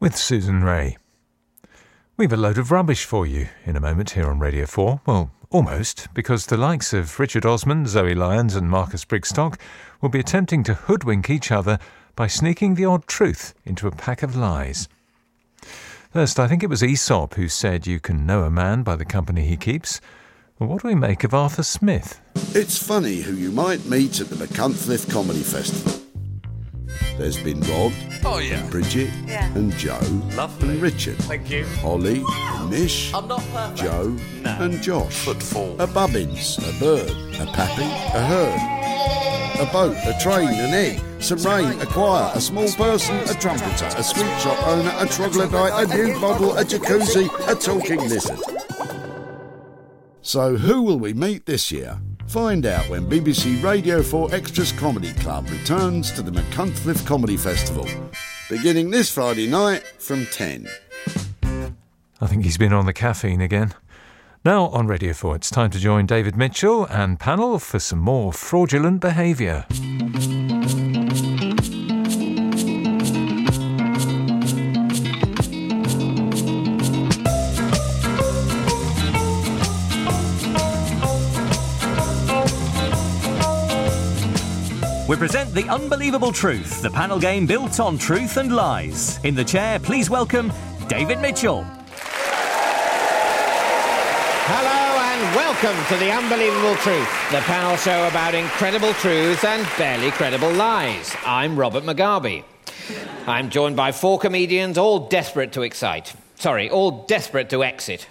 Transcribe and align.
with 0.00 0.16
Susan 0.16 0.64
Rae. 0.64 0.96
We've 2.16 2.32
a 2.32 2.36
load 2.36 2.56
of 2.56 2.70
rubbish 2.70 3.04
for 3.04 3.26
you 3.26 3.48
in 3.66 3.76
a 3.76 3.80
moment 3.80 4.10
here 4.10 4.28
on 4.28 4.38
Radio 4.38 4.64
4. 4.64 5.02
Well, 5.06 5.30
almost, 5.50 6.08
because 6.14 6.46
the 6.46 6.56
likes 6.56 6.94
of 6.94 7.20
Richard 7.20 7.44
Osman, 7.44 7.86
Zoe 7.86 8.14
Lyons, 8.14 8.56
and 8.56 8.70
Marcus 8.70 9.04
Brigstocke 9.04 9.60
will 10.00 10.08
be 10.08 10.18
attempting 10.18 10.64
to 10.64 10.74
hoodwink 10.74 11.28
each 11.28 11.52
other 11.52 11.78
by 12.16 12.26
sneaking 12.26 12.74
the 12.74 12.86
odd 12.86 13.06
truth 13.06 13.52
into 13.66 13.86
a 13.86 13.90
pack 13.90 14.22
of 14.22 14.34
lies. 14.34 14.88
First, 16.12 16.40
I 16.40 16.48
think 16.48 16.62
it 16.62 16.70
was 16.70 16.82
Aesop 16.82 17.34
who 17.34 17.48
said 17.48 17.86
you 17.86 18.00
can 18.00 18.24
know 18.24 18.44
a 18.44 18.50
man 18.50 18.82
by 18.82 18.96
the 18.96 19.04
company 19.04 19.46
he 19.46 19.58
keeps. 19.58 20.00
What 20.56 20.82
do 20.82 20.88
we 20.88 20.94
make 20.94 21.24
of 21.24 21.34
Arthur 21.34 21.62
Smith? 21.62 22.20
It's 22.54 22.82
funny 22.82 23.16
who 23.16 23.34
you 23.34 23.50
might 23.50 23.84
meet 23.84 24.20
at 24.20 24.28
the 24.28 24.36
Machynlleth 24.36 25.10
Comedy 25.12 25.42
Festival. 25.42 25.99
There's 27.18 27.38
been 27.42 27.60
Rod, 27.60 27.92
Oh, 28.24 28.38
yeah. 28.38 28.62
Bridget, 28.70 29.10
Yeah. 29.26 29.46
and 29.54 29.72
Joe, 29.76 29.98
Lovely. 30.36 30.70
and 30.70 30.82
Richard, 30.82 31.16
Thank 31.18 31.50
you. 31.50 31.64
Holly, 31.82 32.22
Mish, 32.68 33.12
I'm 33.14 33.28
not 33.28 33.42
perfect. 33.52 33.78
Joe, 33.78 34.16
No. 34.42 34.50
and 34.60 34.82
Josh. 34.82 35.14
Footfall. 35.24 35.76
A 35.80 35.86
bubbins, 35.86 36.58
a 36.58 36.72
bird, 36.80 37.10
a 37.40 37.46
pappy, 37.52 37.82
a 37.82 38.20
herd. 38.26 38.76
A 39.60 39.66
boat, 39.72 39.94
a 40.06 40.16
train, 40.22 40.48
an 40.48 40.72
egg, 40.72 41.00
some 41.18 41.38
rain, 41.42 41.78
a 41.80 41.86
choir, 41.86 42.30
a 42.34 42.40
small 42.40 42.68
person, 42.72 43.16
a 43.28 43.34
trumpeter, 43.34 43.86
a 43.96 44.02
sweet 44.02 44.40
shop 44.40 44.66
owner, 44.66 44.92
a 44.98 45.06
troglodyte, 45.06 45.72
a 45.90 45.94
nude 45.94 46.16
model, 46.18 46.56
a 46.56 46.64
jacuzzi, 46.64 47.28
a 47.46 47.54
talking 47.54 48.00
lizard. 48.08 48.38
So 50.22 50.56
who 50.56 50.82
will 50.82 50.98
we 50.98 51.12
meet 51.12 51.44
this 51.46 51.70
year? 51.70 51.98
Find 52.30 52.64
out 52.64 52.88
when 52.88 53.10
BBC 53.10 53.60
Radio 53.60 54.04
4 54.04 54.32
Extras 54.32 54.70
Comedy 54.70 55.12
Club 55.14 55.50
returns 55.50 56.12
to 56.12 56.22
the 56.22 56.30
Machynlleth 56.30 57.04
Comedy 57.04 57.36
Festival, 57.36 57.88
beginning 58.48 58.90
this 58.90 59.10
Friday 59.10 59.48
night 59.48 59.82
from 59.98 60.24
10. 60.26 60.68
I 62.20 62.26
think 62.28 62.44
he's 62.44 62.56
been 62.56 62.72
on 62.72 62.86
the 62.86 62.92
caffeine 62.92 63.40
again. 63.40 63.74
Now 64.44 64.66
on 64.66 64.86
Radio 64.86 65.12
4, 65.12 65.34
it's 65.34 65.50
time 65.50 65.70
to 65.70 65.80
join 65.80 66.06
David 66.06 66.36
Mitchell 66.36 66.84
and 66.84 67.18
panel 67.18 67.58
for 67.58 67.80
some 67.80 67.98
more 67.98 68.32
fraudulent 68.32 69.00
behaviour. 69.00 69.66
The 85.52 85.68
Unbelievable 85.68 86.30
Truth, 86.30 86.80
the 86.80 86.90
panel 86.90 87.18
game 87.18 87.44
built 87.44 87.80
on 87.80 87.98
truth 87.98 88.36
and 88.36 88.54
lies. 88.54 89.18
In 89.24 89.34
the 89.34 89.42
chair, 89.42 89.80
please 89.80 90.08
welcome 90.08 90.52
David 90.86 91.18
Mitchell. 91.18 91.64
Hello 94.46 95.00
and 95.02 95.34
welcome 95.34 95.74
to 95.88 95.96
The 95.96 96.12
Unbelievable 96.12 96.76
Truth, 96.76 97.08
the 97.32 97.40
panel 97.40 97.76
show 97.76 98.06
about 98.06 98.36
incredible 98.36 98.92
truths 98.92 99.42
and 99.42 99.66
barely 99.76 100.12
credible 100.12 100.52
lies. 100.52 101.16
I'm 101.26 101.58
Robert 101.58 101.82
Mugabe. 101.82 102.44
I'm 103.26 103.50
joined 103.50 103.74
by 103.74 103.90
four 103.90 104.20
comedians, 104.20 104.78
all 104.78 105.08
desperate 105.08 105.50
to 105.54 105.62
excite. 105.62 106.14
Sorry, 106.36 106.70
all 106.70 107.04
desperate 107.06 107.50
to 107.50 107.64
exit. 107.64 108.06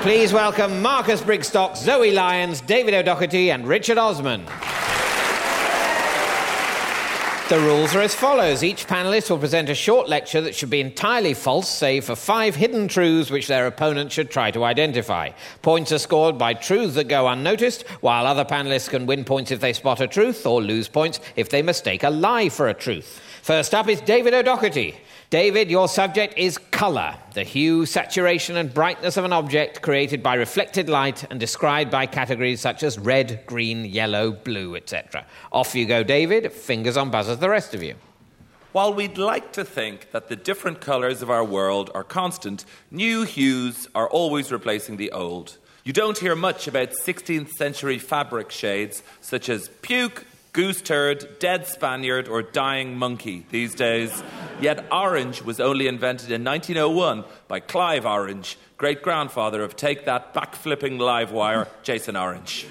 Please 0.00 0.32
welcome 0.32 0.80
Marcus 0.80 1.20
Brigstocke, 1.20 1.76
Zoe 1.76 2.10
Lyons, 2.10 2.62
David 2.62 2.94
O'Doherty, 2.94 3.50
and 3.50 3.68
Richard 3.68 3.98
Osman. 3.98 4.46
The 7.48 7.60
rules 7.60 7.94
are 7.94 8.00
as 8.00 8.14
follows. 8.14 8.62
Each 8.62 8.86
panelist 8.86 9.28
will 9.28 9.38
present 9.38 9.68
a 9.68 9.74
short 9.74 10.08
lecture 10.08 10.40
that 10.40 10.54
should 10.54 10.70
be 10.70 10.80
entirely 10.80 11.34
false, 11.34 11.68
save 11.68 12.06
for 12.06 12.16
five 12.16 12.54
hidden 12.56 12.88
truths 12.88 13.30
which 13.30 13.46
their 13.46 13.66
opponent 13.66 14.10
should 14.10 14.30
try 14.30 14.50
to 14.52 14.64
identify. 14.64 15.30
Points 15.60 15.92
are 15.92 15.98
scored 15.98 16.38
by 16.38 16.54
truths 16.54 16.94
that 16.94 17.08
go 17.08 17.28
unnoticed, 17.28 17.82
while 18.00 18.26
other 18.26 18.46
panelists 18.46 18.88
can 18.88 19.04
win 19.04 19.24
points 19.24 19.50
if 19.50 19.60
they 19.60 19.74
spot 19.74 20.00
a 20.00 20.06
truth 20.06 20.46
or 20.46 20.62
lose 20.62 20.88
points 20.88 21.20
if 21.36 21.50
they 21.50 21.60
mistake 21.60 22.04
a 22.04 22.10
lie 22.10 22.48
for 22.48 22.68
a 22.68 22.74
truth. 22.74 23.20
First 23.42 23.74
up 23.74 23.88
is 23.88 24.00
David 24.00 24.32
O'Doherty. 24.32 24.96
David, 25.32 25.70
your 25.70 25.88
subject 25.88 26.34
is 26.36 26.58
colour, 26.58 27.14
the 27.32 27.42
hue, 27.42 27.86
saturation, 27.86 28.58
and 28.58 28.74
brightness 28.74 29.16
of 29.16 29.24
an 29.24 29.32
object 29.32 29.80
created 29.80 30.22
by 30.22 30.34
reflected 30.34 30.90
light 30.90 31.24
and 31.30 31.40
described 31.40 31.90
by 31.90 32.04
categories 32.04 32.60
such 32.60 32.82
as 32.82 32.98
red, 32.98 33.42
green, 33.46 33.86
yellow, 33.86 34.32
blue, 34.32 34.76
etc. 34.76 35.24
Off 35.50 35.74
you 35.74 35.86
go, 35.86 36.02
David. 36.02 36.52
Fingers 36.52 36.98
on 36.98 37.10
buzzers, 37.10 37.38
the 37.38 37.48
rest 37.48 37.72
of 37.72 37.82
you. 37.82 37.94
While 38.72 38.92
we'd 38.92 39.16
like 39.16 39.54
to 39.54 39.64
think 39.64 40.10
that 40.10 40.28
the 40.28 40.36
different 40.36 40.82
colours 40.82 41.22
of 41.22 41.30
our 41.30 41.44
world 41.44 41.90
are 41.94 42.04
constant, 42.04 42.66
new 42.90 43.22
hues 43.22 43.88
are 43.94 44.10
always 44.10 44.52
replacing 44.52 44.98
the 44.98 45.12
old. 45.12 45.56
You 45.82 45.94
don't 45.94 46.18
hear 46.18 46.36
much 46.36 46.68
about 46.68 46.90
16th 46.90 47.52
century 47.52 47.98
fabric 47.98 48.50
shades 48.50 49.02
such 49.22 49.48
as 49.48 49.70
puke, 49.80 50.26
goose 50.52 50.82
turd, 50.82 51.38
dead 51.38 51.66
Spaniard, 51.66 52.28
or 52.28 52.42
dying 52.42 52.96
monkey 52.96 53.46
these 53.50 53.74
days. 53.74 54.22
Yet 54.60 54.84
orange 54.92 55.42
was 55.42 55.60
only 55.60 55.86
invented 55.86 56.30
in 56.30 56.44
1901 56.44 57.24
by 57.48 57.60
Clive 57.60 58.04
Orange, 58.04 58.58
great 58.76 59.02
grandfather 59.02 59.62
of 59.62 59.76
Take 59.76 60.04
That 60.04 60.34
backflipping 60.34 60.98
live 60.98 61.32
wire, 61.32 61.68
Jason 61.82 62.16
Orange. 62.16 62.66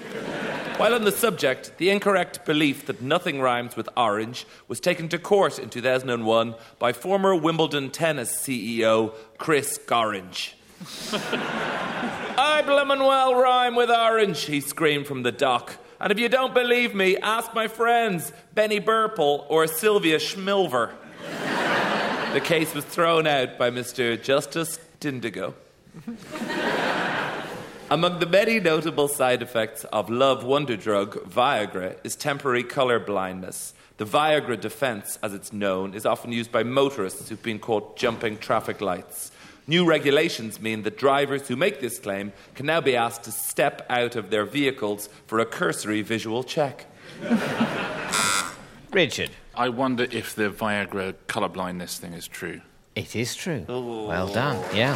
While 0.76 0.94
on 0.94 1.04
the 1.04 1.10
subject, 1.10 1.76
the 1.78 1.90
incorrect 1.90 2.46
belief 2.46 2.86
that 2.86 3.02
nothing 3.02 3.40
rhymes 3.40 3.74
with 3.74 3.88
orange 3.96 4.46
was 4.68 4.78
taken 4.78 5.08
to 5.08 5.18
court 5.18 5.58
in 5.58 5.68
2001 5.68 6.54
by 6.78 6.92
former 6.92 7.34
Wimbledon 7.34 7.90
tennis 7.90 8.32
CEO 8.40 9.12
Chris 9.38 9.78
Gorringe. 9.86 10.54
I 12.38 12.62
bloomin' 12.64 13.00
well 13.00 13.34
rhyme 13.34 13.74
with 13.74 13.90
orange, 13.90 14.44
he 14.44 14.60
screamed 14.60 15.06
from 15.06 15.24
the 15.24 15.32
dock. 15.32 15.78
And 16.02 16.10
if 16.10 16.18
you 16.18 16.28
don't 16.28 16.52
believe 16.52 16.96
me, 16.96 17.16
ask 17.18 17.54
my 17.54 17.68
friends, 17.68 18.32
Benny 18.54 18.80
Burple 18.80 19.46
or 19.48 19.68
Sylvia 19.68 20.18
Schmilver. 20.18 20.90
the 22.32 22.40
case 22.40 22.74
was 22.74 22.84
thrown 22.84 23.28
out 23.28 23.56
by 23.56 23.70
Mr. 23.70 24.20
Justice 24.20 24.80
Dindigo. 25.00 25.54
Among 27.88 28.18
the 28.18 28.26
many 28.26 28.58
notable 28.58 29.06
side 29.06 29.42
effects 29.42 29.84
of 29.84 30.10
love 30.10 30.42
wonder 30.42 30.76
drug 30.76 31.14
Viagra 31.30 31.96
is 32.02 32.16
temporary 32.16 32.64
color 32.64 32.98
blindness. 32.98 33.72
The 33.98 34.06
Viagra 34.06 34.60
defense, 34.60 35.20
as 35.22 35.34
it's 35.34 35.52
known, 35.52 35.94
is 35.94 36.04
often 36.04 36.32
used 36.32 36.50
by 36.50 36.64
motorists 36.64 37.28
who've 37.28 37.42
been 37.42 37.60
caught 37.60 37.96
jumping 37.96 38.38
traffic 38.38 38.80
lights. 38.80 39.30
New 39.66 39.84
regulations 39.84 40.60
mean 40.60 40.82
that 40.82 40.98
drivers 40.98 41.46
who 41.46 41.56
make 41.56 41.80
this 41.80 41.98
claim 41.98 42.32
can 42.54 42.66
now 42.66 42.80
be 42.80 42.96
asked 42.96 43.24
to 43.24 43.32
step 43.32 43.86
out 43.88 44.16
of 44.16 44.30
their 44.30 44.44
vehicles 44.44 45.08
for 45.26 45.38
a 45.38 45.46
cursory 45.46 46.02
visual 46.02 46.42
check. 46.42 46.86
Richard. 48.92 49.30
I 49.54 49.68
wonder 49.68 50.06
if 50.10 50.34
the 50.34 50.50
Viagra 50.50 51.14
colourblindness 51.28 51.98
thing 51.98 52.14
is 52.14 52.26
true. 52.26 52.60
It 52.94 53.14
is 53.14 53.34
true. 53.34 53.64
Well 53.68 54.28
done. 54.28 54.58
Yeah. 54.74 54.94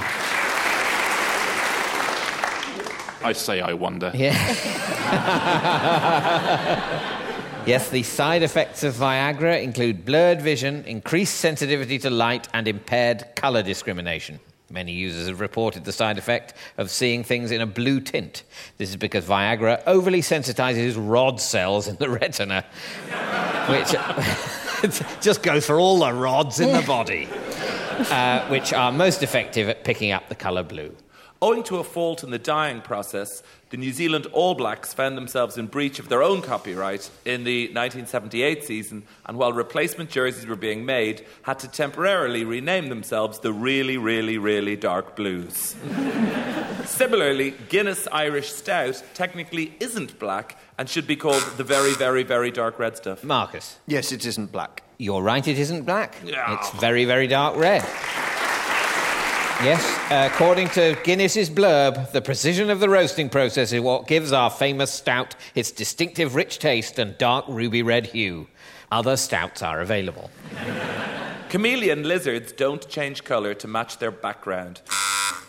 I 3.23 3.33
say 3.33 3.61
I 3.61 3.73
wonder. 3.73 4.11
Yeah. 4.15 4.33
yes, 7.67 7.91
the 7.91 8.03
side 8.03 8.43
effects 8.43 8.83
of 8.83 8.95
Viagra 8.95 9.63
include 9.63 10.05
blurred 10.05 10.41
vision, 10.41 10.85
increased 10.85 11.37
sensitivity 11.37 11.99
to 12.01 12.11
light, 12.11 12.49
and 12.53 12.69
impaired 12.69 13.25
colour 13.35 13.63
discrimination. 13.63 14.41
Many 14.69 14.93
users 14.93 15.29
have 15.29 15.41
reported 15.41 15.85
the 15.85 15.93
side 15.93 16.19
effect 16.19 16.55
of 16.77 16.91
seeing 16.91 17.23
things 17.23 17.53
in 17.53 17.61
a 17.61 17.67
blue 17.67 18.01
tint. 18.01 18.43
This 18.79 18.91
is 18.91 18.97
because 18.97 19.25
Viagra 19.25 19.81
overly 19.87 20.23
sensitizes 20.23 20.97
rod 20.99 21.41
cells 21.41 21.87
in 21.87 21.97
the 21.97 22.11
retina, 22.21 22.65
which 23.69 23.95
just 25.21 25.43
goes 25.43 25.65
for 25.65 25.79
all 25.79 26.01
the 26.01 26.13
rods 26.13 26.59
in 26.59 26.73
the 26.73 26.83
body, 26.83 27.29
uh, 28.11 28.49
which 28.49 28.73
are 28.73 28.91
most 28.91 29.23
effective 29.23 29.69
at 29.69 29.85
picking 29.85 30.11
up 30.11 30.29
the 30.29 30.35
colour 30.35 30.65
blue. 30.65 30.95
Owing 31.43 31.65
to 31.65 31.77
a 31.77 31.85
fault 31.85 32.25
in 32.25 32.31
the 32.31 32.39
dyeing 32.39 32.81
process, 32.81 33.43
the 33.69 33.77
New 33.77 33.93
Zealand 33.93 34.27
All 34.33 34.55
Blacks 34.55 34.95
found 34.95 35.19
themselves 35.19 35.59
in 35.59 35.67
breach 35.67 35.99
of 35.99 36.09
their 36.09 36.23
own 36.23 36.41
copyright 36.41 37.11
in 37.27 37.45
the 37.45 37.65
1978 37.67 38.65
season, 38.65 39.03
and 39.27 39.37
while 39.37 39.53
replacement 39.53 40.09
jerseys 40.09 40.47
were 40.47 40.57
being 40.57 40.87
made, 40.87 41.27
had 41.43 41.59
to 41.59 41.69
temporarily 41.69 42.43
rename 42.43 42.89
themselves 42.89 43.41
the 43.41 43.53
Really, 43.53 43.99
Really, 43.99 44.39
Really 44.39 44.77
Dark 44.77 45.15
Blues. 45.15 45.77
Similarly, 46.87 47.53
Guinness 47.69 48.09
Irish 48.11 48.51
Stout 48.51 49.03
technically 49.13 49.75
isn't 49.79 50.19
black 50.19 50.59
and 50.79 50.89
should 50.89 51.07
be 51.07 51.17
called 51.17 51.43
the 51.59 51.65
Very, 51.65 51.93
Very, 51.95 52.23
Very 52.23 52.51
Dark 52.51 52.79
Red 52.79 52.97
Stuff. 52.97 53.23
Marcus. 53.25 53.79
Yes, 53.87 54.11
it 54.11 54.25
isn't 54.25 54.53
black. 54.53 54.85
You're 54.97 55.23
right, 55.23 55.47
it 55.47 55.59
isn't 55.59 55.83
black. 55.83 56.17
Yeah. 56.25 56.57
It's 56.59 56.71
very, 56.81 57.05
very 57.05 57.27
dark 57.27 57.57
red. 57.57 57.85
Yes, 59.63 59.83
according 60.11 60.69
to 60.71 60.99
Guinness's 61.03 61.49
blurb, 61.49 62.13
the 62.13 62.21
precision 62.21 62.69
of 62.69 62.79
the 62.79 62.91
roasting 62.91 63.31
process 63.31 63.73
is 63.73 63.81
what 63.81 64.07
gives 64.07 64.31
our 64.31 64.51
famous 64.51 64.91
stout 64.93 65.35
its 65.55 65.71
distinctive 65.71 66.35
rich 66.35 66.59
taste 66.59 66.99
and 66.99 67.17
dark 67.17 67.47
ruby 67.49 67.83
red 67.83 68.09
hue. 68.09 68.49
Other 68.93 69.17
stouts 69.17 69.63
are 69.63 69.81
available. 69.81 70.31
Chameleon 71.49 72.03
lizards 72.03 72.53
don't 72.53 72.87
change 72.87 73.25
colour 73.25 73.55
to 73.55 73.67
match 73.67 73.99
their 73.99 74.11
background. 74.11 74.83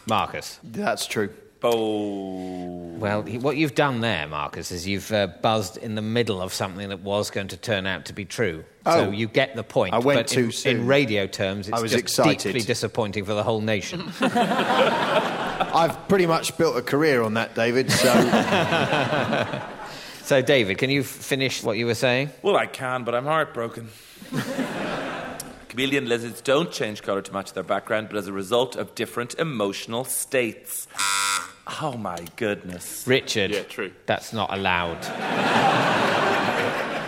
Marcus. 0.08 0.60
That's 0.64 1.06
true. 1.06 1.30
Oh. 1.64 2.94
Well, 2.98 3.22
what 3.24 3.58
you've 3.58 3.76
done 3.76 4.02
there, 4.02 4.28
Marcus, 4.28 4.72
is 4.72 4.88
you've 4.88 5.12
uh, 5.12 5.28
buzzed 5.42 5.78
in 5.78 5.96
the 5.96 6.02
middle 6.02 6.42
of 6.42 6.54
something 6.54 6.90
that 6.90 7.02
was 7.02 7.30
going 7.30 7.50
to 7.50 7.58
turn 7.58 7.86
out 7.86 8.06
to 8.06 8.14
be 8.14 8.26
true. 8.26 8.64
So 8.86 9.08
Oh. 9.08 9.12
you 9.12 9.28
get 9.28 9.56
the 9.56 9.64
point. 9.64 9.94
I 9.94 10.00
went 10.00 10.20
but 10.20 10.28
too 10.28 10.46
in, 10.46 10.52
soon. 10.52 10.78
in 10.78 10.88
radio 10.88 11.28
terms, 11.28 11.68
it's 11.68 11.78
I 11.78 11.82
was 11.82 11.92
just 11.92 12.04
excited. 12.04 12.40
deeply 12.42 12.62
disappointing 12.62 13.26
for 13.26 13.34
the 13.34 13.44
whole 13.44 13.62
nation. 13.62 14.12
I've 14.22 16.08
pretty 16.08 16.26
much 16.26 16.58
built 16.58 16.78
a 16.78 16.82
career 16.82 17.22
on 17.22 17.36
that, 17.36 17.54
David. 17.54 17.92
So 17.92 18.14
so, 20.24 20.42
David, 20.42 20.78
can 20.78 20.90
you 20.90 21.04
finish 21.04 21.64
what 21.64 21.78
you 21.78 21.86
were 21.86 21.96
saying? 21.96 22.32
Well, 22.42 22.58
I 22.58 22.66
can, 22.66 23.04
but 23.04 23.14
I'm 23.14 23.26
heartbroken. 23.26 23.90
Chameleon 25.70 26.08
lizards 26.08 26.42
don't 26.42 26.72
change 26.72 27.04
colour 27.04 27.22
to 27.22 27.34
match 27.34 27.54
their 27.54 27.64
background, 27.64 28.08
but 28.10 28.18
as 28.18 28.28
a 28.28 28.34
result 28.34 28.76
of 28.76 28.96
different 28.96 29.36
emotional 29.36 30.06
states. 30.06 30.88
Oh 31.82 31.98
my 31.98 32.26
goodness. 32.36 33.06
Richard. 33.06 33.52
Yeah, 33.52 33.64
true. 33.64 33.92
That's 34.06 34.32
not 34.34 34.54
allowed. 34.54 35.06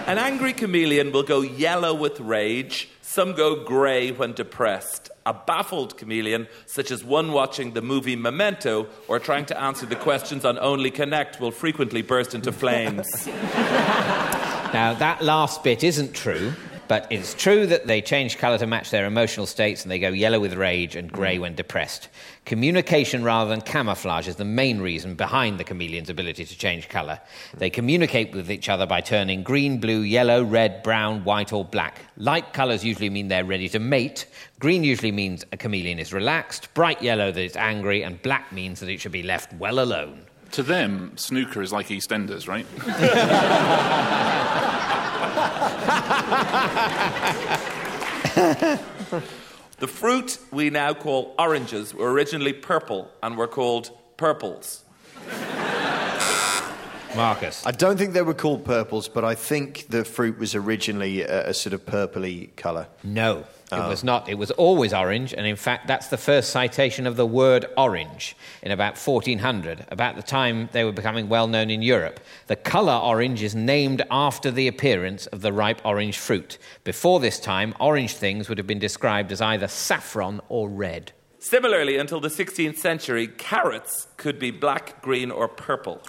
An 0.07 0.17
angry 0.17 0.53
chameleon 0.53 1.11
will 1.11 1.23
go 1.23 1.41
yellow 1.41 1.93
with 1.93 2.19
rage. 2.19 2.89
Some 3.01 3.33
go 3.33 3.63
grey 3.63 4.11
when 4.11 4.33
depressed. 4.33 5.09
A 5.25 5.33
baffled 5.33 5.97
chameleon, 5.97 6.47
such 6.65 6.89
as 6.91 7.03
one 7.03 7.31
watching 7.31 7.73
the 7.73 7.81
movie 7.81 8.15
Memento 8.15 8.87
or 9.07 9.19
trying 9.19 9.45
to 9.47 9.61
answer 9.61 9.85
the 9.85 9.95
questions 9.95 10.45
on 10.45 10.57
Only 10.57 10.89
Connect, 10.89 11.39
will 11.39 11.51
frequently 11.51 12.01
burst 12.01 12.33
into 12.33 12.51
flames. 12.51 13.27
Now, 13.27 14.93
that 14.99 15.23
last 15.23 15.63
bit 15.63 15.83
isn't 15.83 16.13
true, 16.13 16.53
but 16.89 17.05
it's 17.11 17.35
true 17.35 17.67
that 17.67 17.85
they 17.85 18.01
change 18.01 18.39
colour 18.39 18.57
to 18.57 18.65
match 18.65 18.89
their 18.89 19.05
emotional 19.05 19.45
states 19.45 19.83
and 19.83 19.91
they 19.91 19.99
go 19.99 20.09
yellow 20.09 20.39
with 20.39 20.55
rage 20.55 20.95
and 20.95 21.11
grey 21.11 21.37
mm. 21.37 21.41
when 21.41 21.53
depressed. 21.53 22.09
Communication 22.45 23.23
rather 23.23 23.47
than 23.47 23.61
camouflage 23.61 24.27
is 24.27 24.37
the 24.37 24.43
main 24.43 24.81
reason 24.81 25.13
behind 25.13 25.59
the 25.59 25.63
chameleon's 25.63 26.09
ability 26.09 26.45
to 26.45 26.57
change 26.57 26.89
colour. 26.89 27.21
They 27.55 27.69
communicate 27.69 28.33
with 28.33 28.49
each 28.49 28.69
other 28.69 28.87
by 28.87 29.01
turning 29.01 29.43
green, 29.43 29.79
blue, 29.79 29.99
yellow, 29.99 30.43
red, 30.43 30.81
brown, 30.81 31.23
white, 31.23 31.53
or 31.53 31.63
black. 31.63 32.01
Light 32.17 32.53
colours 32.53 32.83
usually 32.83 33.11
mean 33.11 33.27
they're 33.27 33.45
ready 33.45 33.69
to 33.69 33.77
mate. 33.77 34.25
Green 34.57 34.83
usually 34.83 35.11
means 35.11 35.45
a 35.51 35.57
chameleon 35.57 35.99
is 35.99 36.11
relaxed. 36.11 36.73
Bright 36.73 37.03
yellow 37.03 37.31
that 37.31 37.43
it's 37.43 37.55
angry. 37.55 38.03
And 38.03 38.19
black 38.23 38.51
means 38.51 38.79
that 38.79 38.89
it 38.89 38.99
should 38.99 39.11
be 39.11 39.21
left 39.21 39.53
well 39.53 39.79
alone. 39.79 40.25
To 40.51 40.63
them, 40.63 41.15
snooker 41.15 41.61
is 41.61 41.71
like 41.71 41.87
EastEnders, 41.87 42.47
right? 42.47 42.65
The 49.79 49.87
fruit 49.87 50.37
we 50.51 50.69
now 50.69 50.93
call 50.93 51.33
oranges 51.39 51.93
were 51.93 52.11
originally 52.11 52.51
purple 52.51 53.09
and 53.23 53.37
were 53.37 53.47
called 53.47 53.91
purples. 54.17 54.83
Marcus. 57.15 57.65
I 57.65 57.71
don't 57.71 57.97
think 57.97 58.11
they 58.11 58.21
were 58.21 58.33
called 58.33 58.65
purples, 58.65 59.07
but 59.07 59.23
I 59.23 59.35
think 59.35 59.87
the 59.87 60.03
fruit 60.03 60.37
was 60.37 60.53
originally 60.53 61.21
a, 61.21 61.49
a 61.49 61.53
sort 61.53 61.73
of 61.73 61.85
purpley 61.85 62.53
colour. 62.57 62.87
No, 63.03 63.45
it 63.71 63.75
oh. 63.75 63.87
was 63.87 64.03
not. 64.03 64.27
It 64.27 64.35
was 64.35 64.49
always 64.51 64.93
orange, 64.93 65.33
and 65.33 65.45
in 65.45 65.55
fact, 65.55 65.87
that's 65.87 66.07
the 66.07 66.17
first 66.17 66.49
citation 66.49 67.05
of 67.05 67.15
the 67.15 67.25
word 67.25 67.67
orange 67.77 68.35
in 68.63 68.71
about 68.71 68.97
1400, 68.97 69.85
about 69.89 70.15
the 70.15 70.23
time 70.23 70.69
they 70.71 70.83
were 70.83 70.91
becoming 70.91 71.29
well 71.29 71.47
known 71.47 71.69
in 71.69 71.81
Europe. 71.83 72.19
The 72.47 72.55
colour 72.55 72.93
orange 72.93 73.43
is 73.43 73.53
named 73.53 74.01
after 74.09 74.49
the 74.49 74.67
appearance 74.67 75.27
of 75.27 75.41
the 75.41 75.53
ripe 75.53 75.81
orange 75.85 76.17
fruit. 76.17 76.57
Before 76.83 77.19
this 77.19 77.39
time, 77.39 77.75
orange 77.79 78.15
things 78.15 78.49
would 78.49 78.57
have 78.57 78.67
been 78.67 78.79
described 78.79 79.31
as 79.31 79.39
either 79.41 79.67
saffron 79.67 80.41
or 80.49 80.67
red. 80.67 81.11
Similarly, 81.37 81.97
until 81.97 82.19
the 82.19 82.27
16th 82.27 82.77
century, 82.77 83.27
carrots 83.27 84.07
could 84.17 84.39
be 84.39 84.51
black, 84.51 85.01
green, 85.01 85.31
or 85.31 85.47
purple. 85.47 86.01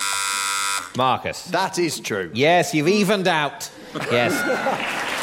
Marcus. 0.97 1.45
That 1.45 1.79
is 1.79 2.01
true. 2.01 2.31
Yes, 2.35 2.75
you've 2.75 2.89
evened 2.89 3.29
out. 3.29 3.71
Yes. 4.11 5.17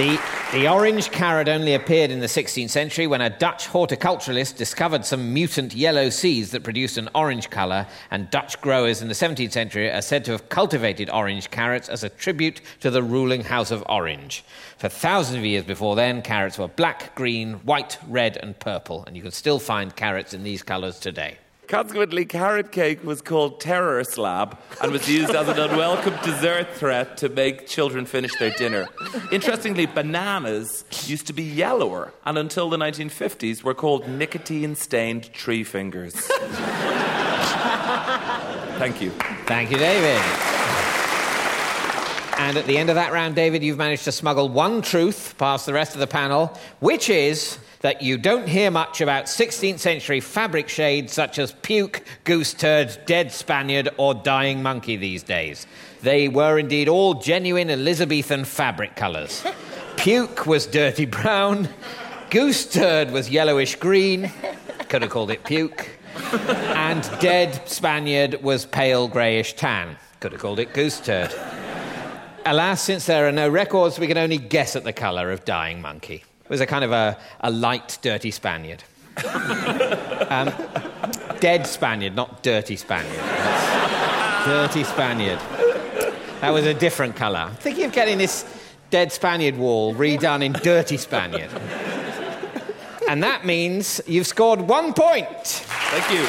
the, 0.00 0.18
the 0.54 0.66
orange 0.66 1.10
carrot 1.10 1.46
only 1.46 1.74
appeared 1.74 2.10
in 2.10 2.20
the 2.20 2.26
16th 2.26 2.70
century 2.70 3.06
when 3.06 3.20
a 3.20 3.28
Dutch 3.28 3.68
horticulturalist 3.68 4.56
discovered 4.56 5.04
some 5.04 5.34
mutant 5.34 5.74
yellow 5.74 6.08
seeds 6.08 6.52
that 6.52 6.64
produced 6.64 6.96
an 6.96 7.10
orange 7.14 7.50
colour, 7.50 7.86
and 8.10 8.30
Dutch 8.30 8.58
growers 8.62 9.02
in 9.02 9.08
the 9.08 9.14
17th 9.14 9.52
century 9.52 9.90
are 9.90 10.00
said 10.00 10.24
to 10.24 10.32
have 10.32 10.48
cultivated 10.48 11.10
orange 11.10 11.50
carrots 11.50 11.90
as 11.90 12.02
a 12.02 12.08
tribute 12.08 12.62
to 12.80 12.90
the 12.90 13.02
ruling 13.02 13.44
House 13.44 13.70
of 13.70 13.84
Orange. 13.90 14.42
For 14.78 14.88
thousands 14.88 15.36
of 15.36 15.44
years 15.44 15.64
before 15.64 15.96
then, 15.96 16.22
carrots 16.22 16.56
were 16.56 16.68
black, 16.68 17.14
green, 17.14 17.54
white, 17.64 17.98
red, 18.08 18.38
and 18.38 18.58
purple, 18.58 19.04
and 19.04 19.14
you 19.14 19.22
can 19.22 19.32
still 19.32 19.58
find 19.58 19.94
carrots 19.94 20.32
in 20.32 20.44
these 20.44 20.62
colours 20.62 20.98
today. 20.98 21.36
Consequently, 21.70 22.24
carrot 22.24 22.72
cake 22.72 23.04
was 23.04 23.22
called 23.22 23.60
terror 23.60 24.02
slab 24.02 24.58
and 24.82 24.90
was 24.90 25.08
used 25.08 25.32
as 25.32 25.46
an 25.46 25.56
unwelcome 25.56 26.18
dessert 26.24 26.66
threat 26.74 27.16
to 27.16 27.28
make 27.28 27.68
children 27.68 28.04
finish 28.04 28.36
their 28.40 28.50
dinner. 28.50 28.88
Interestingly, 29.30 29.86
bananas 29.86 30.84
used 31.06 31.28
to 31.28 31.32
be 31.32 31.44
yellower 31.44 32.12
and 32.26 32.36
until 32.36 32.70
the 32.70 32.76
1950s 32.76 33.62
were 33.62 33.72
called 33.72 34.08
nicotine 34.08 34.74
stained 34.74 35.32
tree 35.32 35.62
fingers. 35.62 36.12
Thank 38.80 39.00
you. 39.00 39.10
Thank 39.46 39.70
you, 39.70 39.78
David. 39.78 40.20
And 42.36 42.56
at 42.56 42.66
the 42.66 42.78
end 42.78 42.88
of 42.90 42.96
that 42.96 43.12
round, 43.12 43.36
David, 43.36 43.62
you've 43.62 43.78
managed 43.78 44.02
to 44.04 44.12
smuggle 44.12 44.48
one 44.48 44.82
truth 44.82 45.36
past 45.38 45.66
the 45.66 45.72
rest 45.72 45.94
of 45.94 46.00
the 46.00 46.08
panel, 46.08 46.58
which 46.80 47.08
is 47.08 47.58
that 47.80 48.02
you 48.02 48.18
don't 48.18 48.46
hear 48.46 48.70
much 48.70 49.00
about 49.00 49.24
16th 49.24 49.78
century 49.78 50.20
fabric 50.20 50.68
shades 50.68 51.12
such 51.12 51.38
as 51.38 51.52
puke, 51.62 52.02
goose 52.24 52.52
turd, 52.52 52.96
dead 53.06 53.32
Spaniard, 53.32 53.88
or 53.96 54.14
dying 54.14 54.62
monkey 54.62 54.96
these 54.96 55.22
days. 55.22 55.66
They 56.02 56.28
were 56.28 56.58
indeed 56.58 56.88
all 56.88 57.14
genuine 57.14 57.70
Elizabethan 57.70 58.44
fabric 58.44 58.96
colours. 58.96 59.44
Puke 59.96 60.46
was 60.46 60.66
dirty 60.66 61.06
brown, 61.06 61.68
goose 62.30 62.66
turd 62.70 63.10
was 63.10 63.30
yellowish 63.30 63.76
green, 63.76 64.30
could 64.88 65.02
have 65.02 65.10
called 65.10 65.30
it 65.30 65.44
puke, 65.44 65.90
and 66.74 67.02
dead 67.20 67.66
Spaniard 67.66 68.42
was 68.42 68.66
pale 68.66 69.08
greyish 69.08 69.54
tan, 69.54 69.96
could 70.20 70.32
have 70.32 70.40
called 70.40 70.58
it 70.58 70.74
goose 70.74 71.00
turd. 71.00 71.32
Alas, 72.46 72.82
since 72.82 73.06
there 73.06 73.28
are 73.28 73.32
no 73.32 73.48
records, 73.48 73.98
we 73.98 74.06
can 74.06 74.18
only 74.18 74.38
guess 74.38 74.74
at 74.74 74.84
the 74.84 74.92
colour 74.92 75.30
of 75.30 75.44
dying 75.44 75.80
monkey. 75.80 76.24
It 76.50 76.54
was 76.54 76.60
a 76.60 76.66
kind 76.66 76.82
of 76.82 76.90
a, 76.90 77.16
a 77.42 77.50
light, 77.52 77.98
dirty 78.02 78.32
Spaniard. 78.32 78.82
um, 80.28 80.52
dead 81.38 81.64
Spaniard, 81.64 82.16
not 82.16 82.42
dirty 82.42 82.74
Spaniard. 82.74 83.14
That's 83.14 84.46
dirty 84.48 84.82
Spaniard. 84.82 85.38
That 86.40 86.50
was 86.50 86.66
a 86.66 86.74
different 86.74 87.14
colour. 87.14 87.38
I'm 87.38 87.54
thinking 87.54 87.84
of 87.84 87.92
getting 87.92 88.18
this 88.18 88.44
dead 88.90 89.12
Spaniard 89.12 89.58
wall 89.58 89.94
redone 89.94 90.42
in 90.42 90.54
dirty 90.54 90.96
Spaniard. 90.96 91.50
And 93.08 93.22
that 93.22 93.46
means 93.46 94.00
you've 94.08 94.26
scored 94.26 94.60
one 94.60 94.92
point. 94.92 95.28
Thank 95.46 96.10
you. 96.10 96.26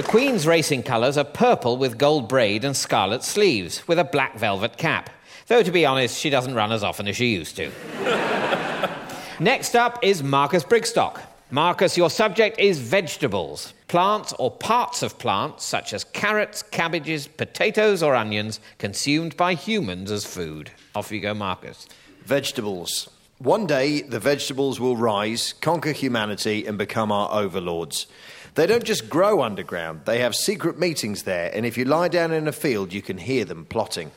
The 0.00 0.08
Queen's 0.08 0.46
racing 0.46 0.84
colours 0.84 1.18
are 1.18 1.24
purple 1.24 1.76
with 1.76 1.98
gold 1.98 2.28
braid 2.28 2.64
and 2.64 2.76
scarlet 2.76 3.24
sleeves, 3.24 3.88
with 3.88 3.98
a 3.98 4.04
black 4.04 4.38
velvet 4.38 4.76
cap. 4.76 5.10
Though, 5.50 5.64
to 5.64 5.72
be 5.72 5.84
honest, 5.84 6.16
she 6.16 6.30
doesn't 6.30 6.54
run 6.54 6.70
as 6.70 6.84
often 6.84 7.08
as 7.08 7.16
she 7.16 7.34
used 7.34 7.56
to. 7.56 7.72
Next 9.40 9.74
up 9.74 9.98
is 10.00 10.22
Marcus 10.22 10.62
Brigstocke. 10.62 11.20
Marcus, 11.50 11.96
your 11.96 12.08
subject 12.08 12.60
is 12.60 12.78
vegetables. 12.78 13.74
Plants 13.88 14.32
or 14.38 14.52
parts 14.52 15.02
of 15.02 15.18
plants, 15.18 15.64
such 15.64 15.92
as 15.92 16.04
carrots, 16.04 16.62
cabbages, 16.62 17.26
potatoes, 17.26 18.00
or 18.00 18.14
onions, 18.14 18.60
consumed 18.78 19.36
by 19.36 19.54
humans 19.54 20.12
as 20.12 20.24
food. 20.24 20.70
Off 20.94 21.10
you 21.10 21.18
go, 21.18 21.34
Marcus. 21.34 21.88
Vegetables. 22.22 23.10
One 23.38 23.66
day, 23.66 24.02
the 24.02 24.20
vegetables 24.20 24.78
will 24.78 24.96
rise, 24.96 25.54
conquer 25.54 25.90
humanity, 25.90 26.64
and 26.64 26.78
become 26.78 27.10
our 27.10 27.28
overlords. 27.32 28.06
They 28.54 28.68
don't 28.68 28.84
just 28.84 29.10
grow 29.10 29.42
underground, 29.42 30.02
they 30.04 30.20
have 30.20 30.36
secret 30.36 30.78
meetings 30.78 31.24
there, 31.24 31.50
and 31.52 31.66
if 31.66 31.76
you 31.76 31.84
lie 31.86 32.06
down 32.06 32.30
in 32.30 32.46
a 32.46 32.52
field, 32.52 32.92
you 32.92 33.02
can 33.02 33.18
hear 33.18 33.44
them 33.44 33.64
plotting. 33.64 34.12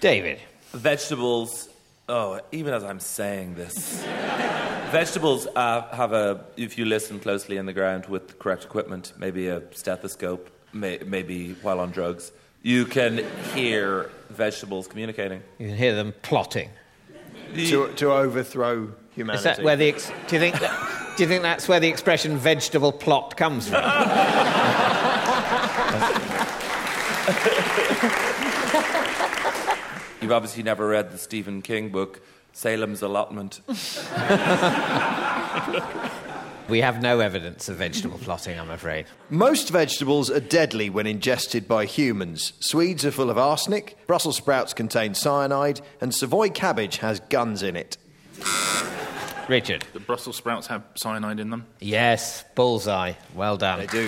David. 0.00 0.38
Vegetables. 0.72 1.68
Oh, 2.08 2.40
even 2.50 2.74
as 2.74 2.82
I'm 2.82 2.98
saying 3.00 3.54
this, 3.54 4.02
vegetables 4.90 5.46
uh, 5.54 5.82
have 5.94 6.12
a. 6.12 6.44
If 6.56 6.76
you 6.78 6.84
listen 6.84 7.20
closely 7.20 7.56
in 7.56 7.66
the 7.66 7.72
ground 7.72 8.06
with 8.06 8.28
the 8.28 8.34
correct 8.34 8.64
equipment, 8.64 9.12
maybe 9.18 9.48
a 9.48 9.62
stethoscope, 9.72 10.50
may, 10.72 10.98
maybe 11.06 11.52
while 11.62 11.78
on 11.78 11.90
drugs, 11.92 12.32
you 12.62 12.86
can 12.86 13.24
hear 13.54 14.10
vegetables 14.30 14.88
communicating. 14.88 15.42
You 15.58 15.68
can 15.68 15.76
hear 15.76 15.94
them 15.94 16.12
plotting. 16.22 16.70
To, 17.54 17.92
to 17.94 18.12
overthrow 18.12 18.84
Is 18.84 18.90
humanity. 19.16 19.44
that 19.44 19.62
where 19.62 19.74
the 19.76 19.88
ex- 19.88 20.12
do 20.28 20.36
you 20.36 20.40
think 20.40 20.60
that, 20.60 21.14
do 21.16 21.24
you 21.24 21.28
think 21.28 21.42
that's 21.42 21.66
where 21.66 21.80
the 21.80 21.88
expression 21.88 22.36
vegetable 22.36 22.92
plot 22.92 23.36
comes 23.36 23.68
from? 23.68 23.82
You 30.30 30.34
You've 30.34 30.44
obviously 30.44 30.62
never 30.62 30.86
read 30.86 31.10
the 31.10 31.18
Stephen 31.18 31.60
King 31.60 31.88
book, 31.88 32.20
Salem's 32.52 33.02
Allotment. 33.02 33.60
We 36.68 36.82
have 36.82 37.02
no 37.02 37.18
evidence 37.18 37.68
of 37.68 37.78
vegetable 37.78 38.18
plotting, 38.18 38.56
I'm 38.56 38.70
afraid. 38.70 39.06
Most 39.28 39.70
vegetables 39.70 40.30
are 40.30 40.38
deadly 40.38 40.88
when 40.88 41.08
ingested 41.08 41.66
by 41.66 41.84
humans. 41.84 42.52
Swedes 42.60 43.04
are 43.04 43.10
full 43.10 43.28
of 43.28 43.38
arsenic, 43.38 43.96
Brussels 44.06 44.36
sprouts 44.36 44.72
contain 44.72 45.14
cyanide, 45.14 45.80
and 46.00 46.14
Savoy 46.14 46.48
cabbage 46.50 46.98
has 46.98 47.18
guns 47.28 47.64
in 47.64 47.74
it. 47.74 47.96
Richard. 49.48 49.84
The 49.94 49.98
Brussels 49.98 50.36
sprouts 50.36 50.68
have 50.68 50.84
cyanide 50.94 51.40
in 51.40 51.50
them. 51.50 51.66
Yes, 51.80 52.44
bullseye. 52.54 53.14
Well 53.34 53.56
done. 53.56 53.80
They 53.80 53.86
do. 53.88 54.06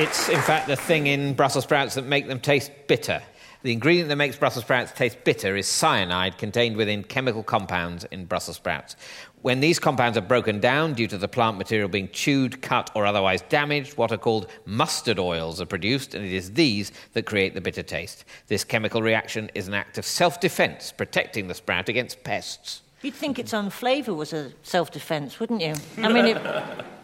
It's, 0.00 0.28
in 0.28 0.40
fact, 0.42 0.68
the 0.68 0.76
thing 0.76 1.08
in 1.08 1.34
Brussels 1.34 1.64
sprouts 1.64 1.96
that 1.96 2.06
make 2.06 2.28
them 2.28 2.38
taste 2.38 2.70
bitter. 2.86 3.20
The 3.66 3.72
ingredient 3.72 4.08
that 4.10 4.16
makes 4.16 4.36
Brussels 4.36 4.64
sprouts 4.64 4.92
taste 4.92 5.24
bitter 5.24 5.56
is 5.56 5.66
cyanide 5.66 6.38
contained 6.38 6.76
within 6.76 7.02
chemical 7.02 7.42
compounds 7.42 8.04
in 8.12 8.24
Brussels 8.24 8.58
sprouts. 8.58 8.94
When 9.42 9.58
these 9.58 9.80
compounds 9.80 10.16
are 10.16 10.20
broken 10.20 10.60
down 10.60 10.94
due 10.94 11.08
to 11.08 11.18
the 11.18 11.26
plant 11.26 11.58
material 11.58 11.88
being 11.88 12.08
chewed, 12.10 12.62
cut, 12.62 12.92
or 12.94 13.04
otherwise 13.04 13.42
damaged, 13.48 13.96
what 13.96 14.12
are 14.12 14.18
called 14.18 14.52
mustard 14.66 15.18
oils 15.18 15.60
are 15.60 15.66
produced, 15.66 16.14
and 16.14 16.24
it 16.24 16.32
is 16.32 16.52
these 16.52 16.92
that 17.14 17.26
create 17.26 17.54
the 17.54 17.60
bitter 17.60 17.82
taste. 17.82 18.24
This 18.46 18.62
chemical 18.62 19.02
reaction 19.02 19.50
is 19.52 19.66
an 19.66 19.74
act 19.74 19.98
of 19.98 20.06
self 20.06 20.38
defense, 20.38 20.92
protecting 20.92 21.48
the 21.48 21.54
sprout 21.54 21.88
against 21.88 22.22
pests. 22.22 22.82
You'd 23.06 23.14
think 23.14 23.38
its 23.38 23.54
own 23.54 23.70
flavour 23.70 24.12
was 24.12 24.32
a 24.32 24.50
self 24.64 24.90
defence, 24.90 25.38
wouldn't 25.38 25.60
you? 25.60 25.74
I 25.98 26.12
mean, 26.12 26.26
it, 26.26 26.42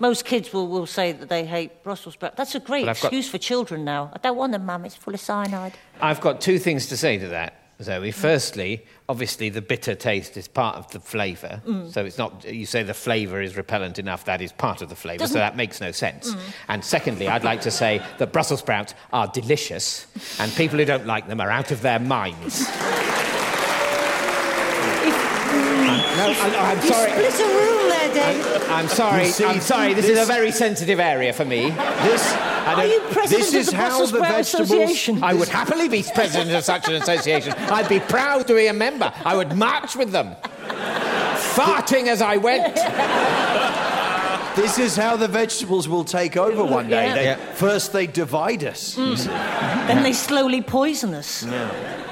most 0.01 0.25
kids 0.25 0.53
will, 0.53 0.67
will 0.67 0.85
say 0.85 1.13
that 1.13 1.29
they 1.29 1.45
hate 1.45 1.85
Brussels 1.85 2.15
sprouts. 2.15 2.35
That's 2.37 2.57
a 2.57 2.59
great 2.59 2.87
But 2.87 2.91
I've 2.91 2.97
got- 3.03 3.13
excuse 3.13 3.29
for 3.29 3.39
children 3.39 3.85
now. 3.85 4.11
I 4.13 4.19
don't 4.19 4.37
want 4.37 4.51
them, 4.51 4.67
Mum. 4.67 4.85
It's 4.85 4.97
full 4.97 5.15
of 5.15 5.21
cyanide. 5.21 5.75
I've 6.01 6.21
got 6.21 6.41
two 6.41 6.59
things 6.59 6.89
to 6.89 6.97
say 6.97 7.19
to 7.19 7.29
that, 7.29 7.55
Zoe. 7.81 8.11
Firstly, 8.11 8.85
obviously, 9.09 9.49
the 9.49 9.63
bitter 9.63 9.95
taste 9.95 10.37
is 10.37 10.49
part 10.49 10.75
of 10.75 10.91
the 10.91 10.99
flavour. 10.99 11.63
Mm. 11.65 11.93
So 11.93 12.05
it's 12.05 12.19
not, 12.19 12.45
you 12.53 12.67
say 12.67 12.83
the 12.83 12.95
flavour 12.95 13.41
is 13.41 13.57
repellent 13.57 14.01
enough, 14.01 14.25
that 14.25 14.43
is 14.43 14.51
part 14.51 14.83
of 14.83 14.89
the 14.89 14.97
flavour, 14.97 15.21
so 15.21 15.27
Doesn't- 15.27 15.39
that 15.39 15.57
makes 15.57 15.81
no 15.81 15.93
sense. 15.93 16.35
Mm. 16.35 16.41
And 16.67 16.85
secondly, 16.85 17.29
I'd 17.29 17.45
like 17.45 17.61
to 17.61 17.71
say 17.71 18.03
that 18.19 18.33
Brussels 18.33 18.59
sprouts 18.59 18.95
are 19.13 19.29
delicious, 19.29 20.09
and 20.41 20.53
people 20.57 20.81
who 20.81 20.85
don't 20.85 21.07
like 21.07 21.29
them 21.29 21.41
are 21.41 21.49
out 21.51 21.71
of 21.71 21.81
their 21.83 22.01
minds. 22.01 22.67
No, 26.17 26.27
I, 26.29 26.73
am 26.73 26.83
You 26.83 26.89
sorry. 26.93 27.11
split 27.11 27.41
a 27.41 27.49
room 27.55 27.89
there, 27.89 28.15
Dave. 28.15 28.71
I'm 28.71 28.89
sorry. 28.89 29.27
See, 29.27 29.45
I'm 29.45 29.61
sorry. 29.61 29.95
This, 29.95 30.09
is 30.09 30.19
a 30.19 30.27
very 30.27 30.53
sensitive 30.53 31.01
area 31.01 31.33
for 31.33 31.45
me. 31.47 31.71
This, 31.71 32.33
I 32.33 32.75
Are 32.75 32.77
don't- 32.77 32.91
you 32.91 33.01
president 33.11 33.29
this 33.51 33.55
is 33.55 33.69
of 33.69 33.73
the 33.73 33.77
how 33.79 33.89
Brussels 33.89 34.13
the 34.13 34.19
vegetables- 34.21 34.71
Association? 34.71 35.25
I 35.25 35.33
would 35.35 35.49
happily 35.49 35.89
be 35.89 36.05
president 36.15 36.51
of 36.53 36.65
such 36.65 36.87
an 36.89 36.95
association. 36.95 37.55
I'd 37.71 37.89
be 37.89 38.01
proud 38.01 38.47
to 38.49 38.55
be 38.55 38.67
a 38.67 38.73
member. 38.75 39.11
I 39.25 39.35
would 39.37 39.57
march 39.57 39.97
with 39.97 40.13
them, 40.13 40.37
farting 41.55 42.09
as 42.09 42.21
I 42.21 42.37
went. 42.37 42.77
This 44.57 44.79
is 44.79 44.97
how 44.97 45.17
the 45.17 45.29
vegetables 45.29 45.89
will 45.89 46.05
take 46.05 46.37
over 46.37 46.65
one 46.65 46.89
day. 46.89 47.07
Yeah. 47.07 47.15
They, 47.15 47.25
Yeah. 47.25 47.37
First, 47.55 47.93
they 47.93 48.07
divide 48.07 48.65
us. 48.65 48.97
Mm. 48.97 49.27
Then 49.87 50.03
they 50.03 50.13
slowly 50.13 50.63
poison 50.63 51.15
us. 51.15 51.47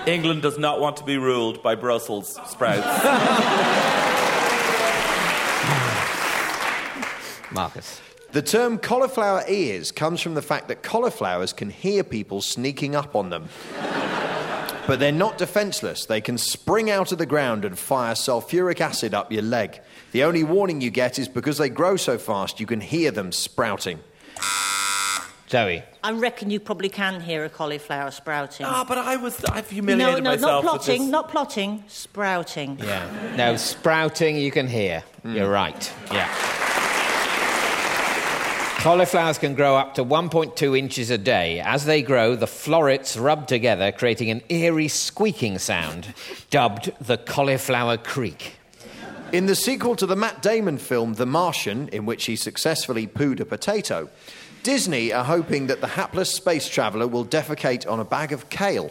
England 0.06 0.42
does 0.42 0.58
not 0.58 0.80
want 0.80 0.96
to 0.96 1.04
be 1.04 1.18
ruled 1.18 1.62
by 1.62 1.74
Brussels 1.74 2.38
sprouts. 2.46 2.86
Marcus. 7.52 8.00
The 8.32 8.42
term 8.42 8.78
cauliflower 8.78 9.42
ears 9.48 9.90
comes 9.90 10.20
from 10.20 10.34
the 10.34 10.42
fact 10.42 10.68
that 10.68 10.84
cauliflowers 10.84 11.52
can 11.52 11.68
hear 11.68 12.04
people 12.04 12.40
sneaking 12.40 12.94
up 12.94 13.16
on 13.16 13.30
them. 13.30 13.48
But 14.86 14.98
they're 14.98 15.12
not 15.12 15.38
defenseless. 15.38 16.06
They 16.06 16.20
can 16.20 16.38
spring 16.38 16.90
out 16.90 17.12
of 17.12 17.18
the 17.18 17.26
ground 17.26 17.64
and 17.64 17.78
fire 17.78 18.14
sulfuric 18.14 18.80
acid 18.80 19.14
up 19.14 19.30
your 19.30 19.42
leg. 19.42 19.80
The 20.12 20.24
only 20.24 20.42
warning 20.42 20.80
you 20.80 20.90
get 20.90 21.18
is 21.18 21.28
because 21.28 21.58
they 21.58 21.68
grow 21.68 21.96
so 21.96 22.18
fast, 22.18 22.58
you 22.58 22.66
can 22.66 22.80
hear 22.80 23.10
them 23.10 23.30
sprouting. 23.32 24.00
Zoe. 25.48 25.82
I 26.04 26.12
reckon 26.12 26.50
you 26.50 26.60
probably 26.60 26.88
can 26.88 27.20
hear 27.20 27.44
a 27.44 27.48
cauliflower 27.48 28.12
sprouting. 28.12 28.66
Ah, 28.66 28.84
but 28.86 28.98
I 28.98 29.16
was 29.16 29.44
I've 29.46 29.70
no, 29.70 29.74
humiliated 29.74 30.22
no, 30.24 30.30
myself 30.30 30.64
not 30.64 30.70
plotting, 30.76 31.02
this. 31.02 31.10
not 31.10 31.28
plotting, 31.28 31.84
sprouting. 31.88 32.78
Yeah. 32.78 33.34
No, 33.36 33.56
sprouting 33.56 34.36
you 34.36 34.52
can 34.52 34.68
hear. 34.68 35.02
You're 35.24 35.50
right. 35.50 35.92
Yeah. 36.12 36.28
Cauliflowers 38.80 39.36
can 39.36 39.54
grow 39.54 39.76
up 39.76 39.92
to 39.96 40.02
1.2 40.02 40.78
inches 40.78 41.10
a 41.10 41.18
day. 41.18 41.60
As 41.60 41.84
they 41.84 42.00
grow, 42.00 42.34
the 42.34 42.46
florets 42.46 43.14
rub 43.14 43.46
together, 43.46 43.92
creating 43.92 44.30
an 44.30 44.40
eerie 44.48 44.88
squeaking 44.88 45.58
sound, 45.58 46.14
dubbed 46.48 46.90
the 46.98 47.18
cauliflower 47.18 47.98
creak. 47.98 48.54
In 49.32 49.44
the 49.44 49.54
sequel 49.54 49.96
to 49.96 50.06
the 50.06 50.16
Matt 50.16 50.40
Damon 50.40 50.78
film 50.78 51.12
The 51.12 51.26
Martian, 51.26 51.88
in 51.88 52.06
which 52.06 52.24
he 52.24 52.36
successfully 52.36 53.06
pooed 53.06 53.38
a 53.40 53.44
potato, 53.44 54.08
Disney 54.62 55.12
are 55.12 55.24
hoping 55.24 55.66
that 55.66 55.82
the 55.82 55.88
hapless 55.88 56.32
space 56.32 56.66
traveller 56.66 57.06
will 57.06 57.26
defecate 57.26 57.86
on 57.86 58.00
a 58.00 58.04
bag 58.04 58.32
of 58.32 58.48
kale. 58.48 58.90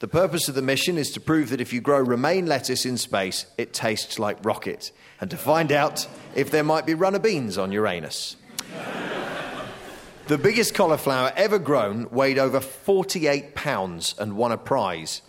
The 0.00 0.08
purpose 0.08 0.50
of 0.50 0.54
the 0.54 0.60
mission 0.60 0.98
is 0.98 1.10
to 1.12 1.20
prove 1.20 1.48
that 1.48 1.62
if 1.62 1.72
you 1.72 1.80
grow 1.80 2.00
romaine 2.00 2.44
lettuce 2.44 2.84
in 2.84 2.98
space, 2.98 3.46
it 3.56 3.72
tastes 3.72 4.18
like 4.18 4.44
rocket, 4.44 4.92
and 5.18 5.30
to 5.30 5.38
find 5.38 5.72
out 5.72 6.06
if 6.34 6.50
there 6.50 6.62
might 6.62 6.84
be 6.84 6.92
runner 6.92 7.18
beans 7.18 7.56
on 7.56 7.72
Uranus. 7.72 8.36
The 10.30 10.38
biggest 10.38 10.74
cauliflower 10.74 11.32
ever 11.34 11.58
grown 11.58 12.08
weighed 12.12 12.38
over 12.38 12.60
48 12.60 13.56
pounds 13.56 14.14
and 14.16 14.36
won 14.36 14.52
a 14.52 14.56
prize. 14.56 15.22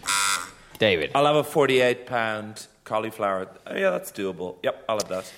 David. 0.78 1.10
I'll 1.16 1.26
have 1.26 1.38
a 1.38 1.44
48 1.44 2.06
pound 2.06 2.68
cauliflower. 2.84 3.48
Oh, 3.66 3.76
yeah, 3.76 3.90
that's 3.90 4.12
doable. 4.12 4.58
Yep, 4.62 4.86
I'll 4.88 5.00
have 5.00 5.10
that. 5.10 5.34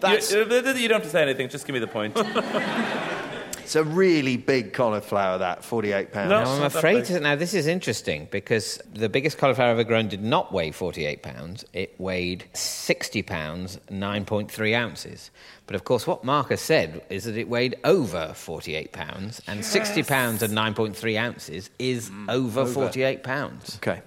That's- 0.00 0.32
You, 0.32 0.40
you 0.40 0.88
don't 0.88 0.96
have 0.98 1.02
to 1.04 1.08
say 1.10 1.22
anything, 1.22 1.48
just 1.48 1.64
give 1.64 1.74
me 1.74 1.78
the 1.78 1.86
point. 1.86 2.16
It's 3.62 3.76
a 3.76 3.84
really 3.84 4.36
big 4.36 4.72
cauliflower, 4.72 5.38
that 5.38 5.64
48 5.64 6.12
pounds. 6.12 6.30
No. 6.30 6.42
Now, 6.42 6.50
I'm 6.52 6.62
afraid 6.64 7.06
big. 7.06 7.22
now 7.22 7.36
this 7.36 7.54
is 7.54 7.66
interesting 7.66 8.28
because 8.30 8.80
the 8.92 9.08
biggest 9.08 9.38
cauliflower 9.38 9.70
ever 9.70 9.84
grown 9.84 10.08
did 10.08 10.22
not 10.22 10.52
weigh 10.52 10.72
48 10.72 11.22
pounds. 11.22 11.64
It 11.72 11.94
weighed 11.98 12.44
60 12.52 13.22
pounds, 13.22 13.78
9.3 13.90 14.76
ounces. 14.76 15.30
But 15.66 15.76
of 15.76 15.84
course, 15.84 16.06
what 16.06 16.24
Marcus 16.24 16.60
said 16.60 17.02
is 17.08 17.24
that 17.24 17.36
it 17.36 17.48
weighed 17.48 17.76
over 17.84 18.32
48 18.34 18.92
pounds, 18.92 19.40
and 19.46 19.64
60 19.64 20.02
pounds 20.02 20.42
and 20.42 20.52
9.3 20.52 21.18
ounces 21.18 21.70
is 21.78 22.10
mm, 22.10 22.30
over 22.30 22.66
48 22.66 23.22
pounds. 23.22 23.76
Okay. 23.76 24.02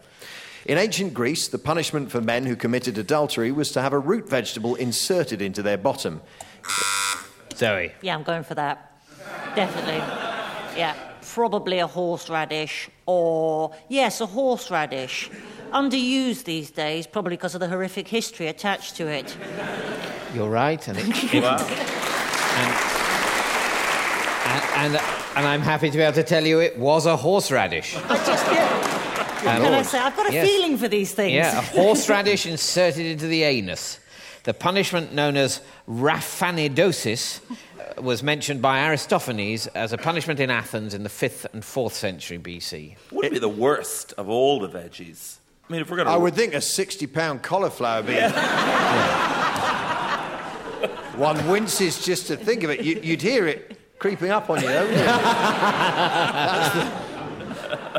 In 0.65 0.77
ancient 0.77 1.13
Greece, 1.13 1.47
the 1.47 1.59
punishment 1.59 2.11
for 2.11 2.21
men 2.21 2.45
who 2.45 2.55
committed 2.55 2.97
adultery 2.97 3.51
was 3.51 3.71
to 3.71 3.81
have 3.81 3.93
a 3.93 3.99
root 3.99 4.27
vegetable 4.27 4.75
inserted 4.75 5.41
into 5.41 5.61
their 5.61 5.77
bottom. 5.77 6.21
Zoe. 7.55 7.93
Yeah, 8.01 8.15
I'm 8.15 8.23
going 8.23 8.43
for 8.43 8.55
that. 8.55 8.94
Definitely. 9.55 10.01
Yeah, 10.77 10.93
probably 11.33 11.79
a 11.79 11.87
horseradish 11.87 12.89
or, 13.05 13.71
yes, 13.89 14.21
a 14.21 14.25
horseradish. 14.25 15.29
Underused 15.71 16.43
these 16.45 16.71
days, 16.71 17.07
probably 17.07 17.35
because 17.35 17.53
of 17.55 17.59
the 17.59 17.67
horrific 17.67 18.07
history 18.07 18.47
attached 18.47 18.95
to 18.97 19.07
it. 19.07 19.35
You're 20.33 20.49
right, 20.49 20.85
and 20.87 20.97
it, 20.97 21.33
it- 21.33 21.43
wow. 21.43 21.57
and, 24.75 24.95
and 24.95 25.01
and 25.35 25.45
I'm 25.45 25.61
happy 25.61 25.89
to 25.89 25.97
be 25.97 26.01
able 26.03 26.13
to 26.15 26.23
tell 26.23 26.45
you 26.45 26.61
it 26.61 26.77
was 26.79 27.05
a 27.05 27.17
horseradish. 27.17 27.97
I 27.97 27.99
just, 28.25 28.45
yeah. 28.51 29.41
Can 29.41 29.73
I 29.73 29.81
say, 29.81 29.99
I've 29.99 30.15
got 30.15 30.29
a 30.29 30.33
Yes. 30.33 30.47
feeling 30.47 30.77
for 30.77 30.87
these 30.87 31.13
things. 31.13 31.33
Yeah, 31.33 31.59
a 31.59 31.61
horseradish 31.61 32.45
inserted 32.45 33.05
into 33.05 33.27
the 33.27 33.43
anus. 33.43 33.99
The 34.45 34.53
punishment 34.53 35.11
known 35.11 35.37
as 35.37 35.59
raphanidosis 35.89 37.41
uh, 37.97 38.01
was 38.01 38.21
mentioned 38.21 38.61
by 38.61 38.87
Aristophanes 38.87 39.65
as 39.67 39.91
a 39.91 39.97
punishment 39.97 40.39
in 40.39 40.51
Athens 40.51 40.93
in 40.93 41.01
the 41.01 41.09
5th 41.09 41.47
and 41.51 41.63
4th 41.63 41.93
century 41.93 42.37
BC. 42.37 42.95
Would 43.11 43.31
be 43.31 43.39
the 43.39 43.49
worst 43.49 44.13
of 44.19 44.29
all 44.29 44.59
the 44.59 44.69
veggies. 44.69 45.37
I 45.67 45.73
mean, 45.73 45.81
if 45.81 45.89
we're 45.89 45.97
going 45.97 46.05
to. 46.05 46.13
I 46.13 46.17
would 46.17 46.35
think 46.35 46.53
a 46.53 46.61
60 46.61 47.07
pound 47.07 47.41
cauliflower 47.41 48.03
being. 48.03 48.21
One 51.19 51.47
winces 51.47 52.05
just 52.05 52.27
to 52.27 52.37
think 52.37 52.61
of 52.61 52.69
it. 52.69 52.81
You, 52.81 52.99
you'd 53.01 53.23
hear 53.23 53.47
it 53.47 53.79
creeping 53.97 54.29
up 54.29 54.47
on 54.51 54.61
you, 54.61 54.67
though, 54.67 54.81
wouldn't 54.83 54.99
you? 54.99 55.05
The- 56.81 57.15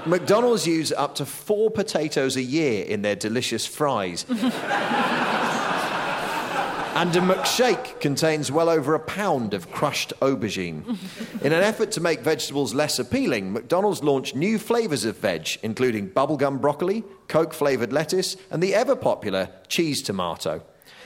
McDonald's 0.07 0.65
use 0.65 0.93
up 0.93 1.17
to 1.17 1.27
four 1.27 1.73
potatoes 1.73 2.37
a 2.37 2.43
year 2.43 2.85
in 2.85 3.03
their 3.03 3.17
delicious 3.17 3.67
fries. 3.67 4.25
And 6.97 7.15
a 7.15 7.21
McShake 7.21 8.01
contains 8.01 8.51
well 8.51 8.71
over 8.71 8.95
a 8.95 8.99
pound 8.99 9.53
of 9.53 9.71
crushed 9.71 10.15
aubergine. 10.21 10.97
In 11.43 11.53
an 11.53 11.63
effort 11.63 11.91
to 11.93 12.01
make 12.01 12.21
vegetables 12.21 12.73
less 12.73 12.99
appealing, 12.99 13.53
McDonald's 13.53 14.03
launched 14.03 14.35
new 14.35 14.59
flavours 14.59 15.05
of 15.05 15.19
veg, 15.19 15.59
including 15.63 16.09
bubblegum 16.09 16.59
broccoli, 16.59 17.05
Coke 17.29 17.53
flavoured 17.53 17.93
lettuce, 17.93 18.39
and 18.51 18.63
the 18.63 18.75
ever 18.75 18.97
popular 18.97 19.51
cheese 19.69 20.01
tomato. 20.01 20.63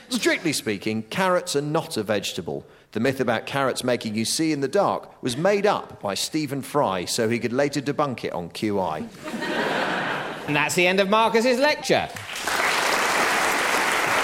Strictly 0.07 0.53
speaking, 0.53 1.03
carrots 1.03 1.57
are 1.57 1.61
not 1.61 1.97
a 1.97 2.03
vegetable. 2.03 2.65
The 2.93 3.01
myth 3.01 3.19
about 3.19 3.45
carrots 3.45 3.83
making 3.83 4.15
you 4.15 4.23
see 4.23 4.53
in 4.53 4.61
the 4.61 4.69
dark 4.69 5.21
was 5.21 5.35
made 5.35 5.65
up 5.65 6.01
by 6.01 6.13
Stephen 6.13 6.61
Fry 6.61 7.03
so 7.03 7.27
he 7.27 7.37
could 7.37 7.51
later 7.51 7.81
debunk 7.81 8.23
it 8.23 8.31
on 8.31 8.49
QI. 8.51 9.09
And 10.47 10.55
that's 10.55 10.75
the 10.75 10.87
end 10.87 11.01
of 11.01 11.09
Marcus's 11.09 11.59
lecture. 11.59 12.07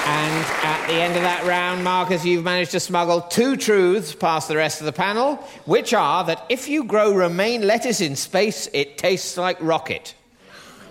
And 0.10 0.46
at 0.64 0.88
the 0.88 0.94
end 0.94 1.18
of 1.18 1.24
that 1.24 1.44
round, 1.46 1.84
Marcus, 1.84 2.24
you've 2.24 2.46
managed 2.46 2.72
to 2.72 2.80
smuggle 2.80 3.20
two 3.20 3.58
truths 3.58 4.16
past 4.16 4.48
the 4.48 4.56
rest 4.56 4.80
of 4.80 4.86
the 4.86 4.94
panel, 4.94 5.36
which 5.66 5.94
are 5.94 6.24
that 6.24 6.46
if 6.48 6.70
you 6.70 6.86
grow 6.86 7.14
romaine 7.14 7.68
lettuce 7.68 8.00
in 8.00 8.16
space, 8.16 8.70
it 8.72 8.98
tastes 8.98 9.36
like 9.36 9.58
rocket. 9.60 10.16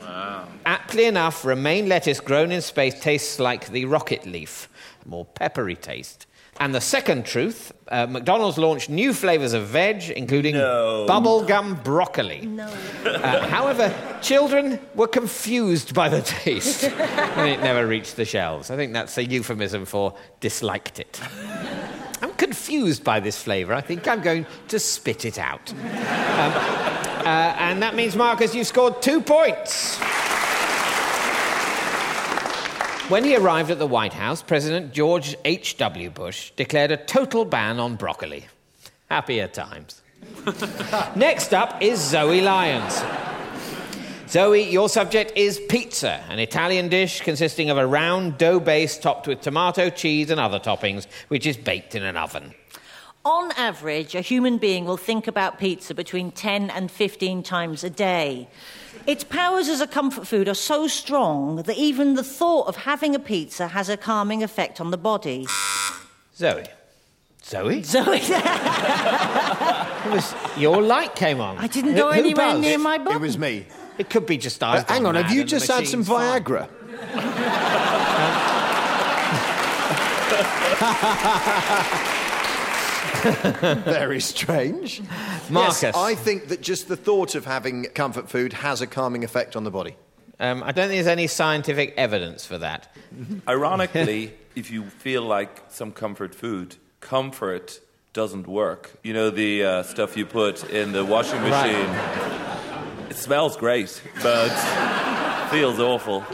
Wow. 0.02 0.48
Aptly 0.66 1.06
enough, 1.06 1.46
romaine 1.46 1.88
lettuce 1.88 2.20
grown 2.20 2.52
in 2.52 2.60
space 2.60 3.00
tastes 3.00 3.38
like 3.38 3.68
the 3.68 3.86
rocket 3.86 4.26
leaf, 4.26 4.68
more 5.06 5.24
peppery 5.24 5.76
taste. 5.76 6.25
And 6.58 6.74
the 6.74 6.80
second 6.80 7.26
truth 7.26 7.72
uh, 7.88 8.06
McDonald's 8.06 8.56
launched 8.58 8.88
new 8.90 9.12
flavours 9.12 9.52
of 9.52 9.66
veg, 9.66 10.10
including 10.10 10.54
No. 10.54 11.06
bubblegum 11.08 11.84
broccoli. 11.84 12.46
No. 12.46 12.66
Uh, 13.04 13.46
however, 13.46 13.94
children 14.22 14.78
were 14.94 15.06
confused 15.06 15.94
by 15.94 16.08
the 16.08 16.22
taste 16.22 16.84
and 17.36 17.48
it 17.50 17.60
never 17.60 17.86
reached 17.86 18.16
the 18.16 18.24
shelves. 18.24 18.70
I 18.70 18.76
think 18.76 18.92
that's 18.92 19.16
a 19.18 19.24
euphemism 19.24 19.84
for 19.84 20.14
disliked 20.40 20.98
it. 20.98 21.20
I'm 22.22 22.32
confused 22.34 23.04
by 23.04 23.20
this 23.20 23.40
flavour. 23.40 23.74
I 23.74 23.82
think 23.82 24.08
I'm 24.08 24.22
going 24.22 24.46
to 24.68 24.78
spit 24.78 25.24
it 25.26 25.38
out. 25.38 25.72
Um, 25.72 25.78
uh, 27.26 27.54
and 27.58 27.82
that 27.82 27.94
means, 27.94 28.16
Marcus, 28.16 28.54
you've 28.54 28.66
scored 28.66 29.02
two 29.02 29.20
points. 29.20 29.98
When 33.08 33.22
he 33.22 33.36
arrived 33.36 33.70
at 33.70 33.78
the 33.78 33.86
White 33.86 34.14
House, 34.14 34.42
President 34.42 34.92
George 34.92 35.36
H.W. 35.44 36.10
Bush 36.10 36.50
declared 36.56 36.90
a 36.90 36.96
total 36.96 37.44
ban 37.44 37.78
on 37.78 37.94
broccoli. 37.94 38.46
Happier 39.08 39.46
times. 39.46 40.02
Next 41.14 41.54
up 41.54 41.80
is 41.80 42.00
Zoe 42.00 42.40
Lyons. 42.40 43.00
Zoe, 44.28 44.68
your 44.68 44.88
subject 44.88 45.34
is 45.36 45.60
pizza, 45.68 46.20
an 46.28 46.40
Italian 46.40 46.88
dish 46.88 47.20
consisting 47.20 47.70
of 47.70 47.78
a 47.78 47.86
round 47.86 48.38
dough 48.38 48.58
base 48.58 48.98
topped 48.98 49.28
with 49.28 49.40
tomato, 49.40 49.88
cheese, 49.88 50.30
and 50.30 50.40
other 50.40 50.58
toppings, 50.58 51.06
which 51.28 51.46
is 51.46 51.56
baked 51.56 51.94
in 51.94 52.02
an 52.02 52.16
oven. 52.16 52.54
On 53.24 53.52
average, 53.52 54.16
a 54.16 54.20
human 54.20 54.58
being 54.58 54.84
will 54.84 54.96
think 54.96 55.28
about 55.28 55.60
pizza 55.60 55.94
between 55.94 56.32
10 56.32 56.70
and 56.70 56.90
15 56.90 57.44
times 57.44 57.84
a 57.84 57.90
day. 57.90 58.48
Its 59.06 59.22
powers 59.24 59.68
as 59.68 59.80
a 59.80 59.86
comfort 59.86 60.26
food 60.26 60.48
are 60.48 60.54
so 60.54 60.88
strong 60.88 61.56
that 61.62 61.76
even 61.76 62.14
the 62.14 62.24
thought 62.24 62.66
of 62.66 62.76
having 62.76 63.14
a 63.14 63.18
pizza 63.20 63.68
has 63.68 63.88
a 63.88 63.96
calming 63.96 64.42
effect 64.42 64.80
on 64.80 64.90
the 64.90 64.96
body. 64.98 65.46
Zoe. 66.34 66.64
Zoe? 67.44 67.82
Zoe, 67.84 68.18
It 68.20 70.10
was, 70.12 70.34
your 70.56 70.82
light 70.82 71.14
came 71.14 71.40
on. 71.40 71.56
I 71.58 71.68
didn't 71.68 71.92
Who- 71.92 71.96
go 71.98 72.12
who 72.12 72.18
anywhere 72.18 72.46
buzzed? 72.46 72.62
near 72.62 72.78
my 72.78 72.98
body. 72.98 73.14
It 73.14 73.20
was 73.20 73.38
me. 73.38 73.66
It 73.98 74.10
could 74.10 74.26
be 74.26 74.36
just 74.36 74.62
I. 74.62 74.78
Uh, 74.78 74.84
hang 74.88 75.06
on, 75.06 75.14
have 75.14 75.30
you 75.32 75.44
just 75.44 75.68
had 75.68 75.86
some 75.86 76.04
Viagra? 76.04 76.68
Very 83.84 84.20
strange. 84.20 85.02
Marcus. 85.50 85.82
Yes, 85.82 85.96
I 85.96 86.14
think 86.14 86.48
that 86.48 86.60
just 86.60 86.88
the 86.88 86.96
thought 86.96 87.34
of 87.34 87.44
having 87.44 87.84
comfort 87.94 88.28
food 88.28 88.52
has 88.52 88.80
a 88.80 88.86
calming 88.86 89.24
effect 89.24 89.56
on 89.56 89.64
the 89.64 89.70
body. 89.70 89.96
Um, 90.38 90.62
I 90.62 90.72
don't 90.72 90.88
think 90.88 90.96
there's 90.98 91.06
any 91.06 91.26
scientific 91.28 91.94
evidence 91.96 92.44
for 92.44 92.58
that. 92.58 92.94
Ironically, 93.48 94.34
if 94.54 94.70
you 94.70 94.84
feel 94.84 95.22
like 95.22 95.64
some 95.68 95.92
comfort 95.92 96.34
food, 96.34 96.76
comfort 97.00 97.80
doesn't 98.12 98.46
work. 98.46 98.96
You 99.02 99.12
know 99.14 99.30
the 99.30 99.64
uh, 99.64 99.82
stuff 99.82 100.16
you 100.16 100.26
put 100.26 100.68
in 100.70 100.92
the 100.92 101.04
washing 101.04 101.40
Right. 101.42 101.72
machine. 101.72 103.08
It 103.10 103.16
smells 103.16 103.56
great, 103.56 104.02
but 104.22 104.50
feels 105.50 105.78
awful. 105.80 106.24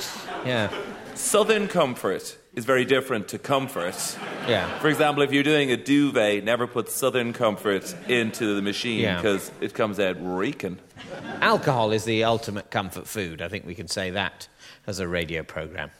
Yeah. 0.45 0.71
Southern 1.15 1.69
comfort 1.69 2.37
is 2.55 2.65
very 2.67 2.85
different 2.85 3.29
to 3.29 3.39
comfort. 3.39 4.19
Yeah. 4.47 4.79
For 4.81 4.89
example, 4.89 5.23
if 5.23 5.33
you're 5.33 5.43
doing 5.43 5.73
a 5.73 5.77
duvet, 5.77 6.45
never 6.45 6.67
put 6.67 6.91
Southern 6.91 7.33
Comfort 7.33 7.95
into 8.09 8.55
the 8.55 8.63
machine 8.63 9.01
Yeah. 9.01 9.17
because 9.17 9.51
it 9.61 9.73
comes 9.73 9.99
out 9.99 10.17
reeking. 10.21 10.79
Alcohol 11.41 11.93
is 11.93 12.05
the 12.05 12.25
ultimate 12.25 12.71
comfort 12.71 13.07
food. 13.07 13.41
I 13.41 13.49
think 13.49 13.65
we 13.65 13.75
can 13.75 13.89
say 13.89 14.11
that 14.11 14.49
as 14.87 15.01
a 15.01 15.09
radio 15.09 15.43
program. 15.43 15.91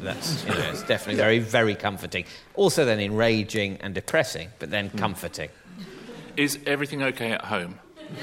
That's, 0.00 0.44
you 0.44 0.50
know, 0.50 0.70
it's 0.70 0.84
definitely 0.84 1.16
very, 1.16 1.38
very 1.38 1.74
comforting. 1.74 2.24
Also, 2.54 2.84
then 2.84 3.00
enraging 3.00 3.78
and 3.80 3.94
depressing, 3.94 4.48
but 4.58 4.70
then 4.70 4.88
hmm. 4.88 4.98
comforting. 4.98 5.50
Is 6.36 6.58
everything 6.66 7.02
okay 7.02 7.32
at 7.32 7.44
home? 7.44 7.78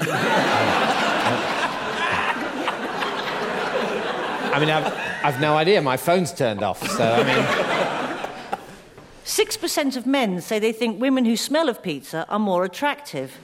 I 4.54 4.60
mean, 4.60 4.70
I've, 4.70 5.03
I've 5.24 5.40
no 5.40 5.56
idea. 5.56 5.80
My 5.80 5.96
phone's 5.96 6.34
turned 6.34 6.62
off, 6.62 6.86
so 6.86 7.02
I 7.02 7.24
mean, 7.24 8.58
6% 9.24 9.96
of 9.96 10.06
men 10.06 10.42
say 10.42 10.58
they 10.58 10.70
think 10.70 11.00
women 11.00 11.24
who 11.24 11.34
smell 11.34 11.70
of 11.70 11.82
pizza 11.82 12.26
are 12.28 12.38
more 12.38 12.62
attractive. 12.62 13.34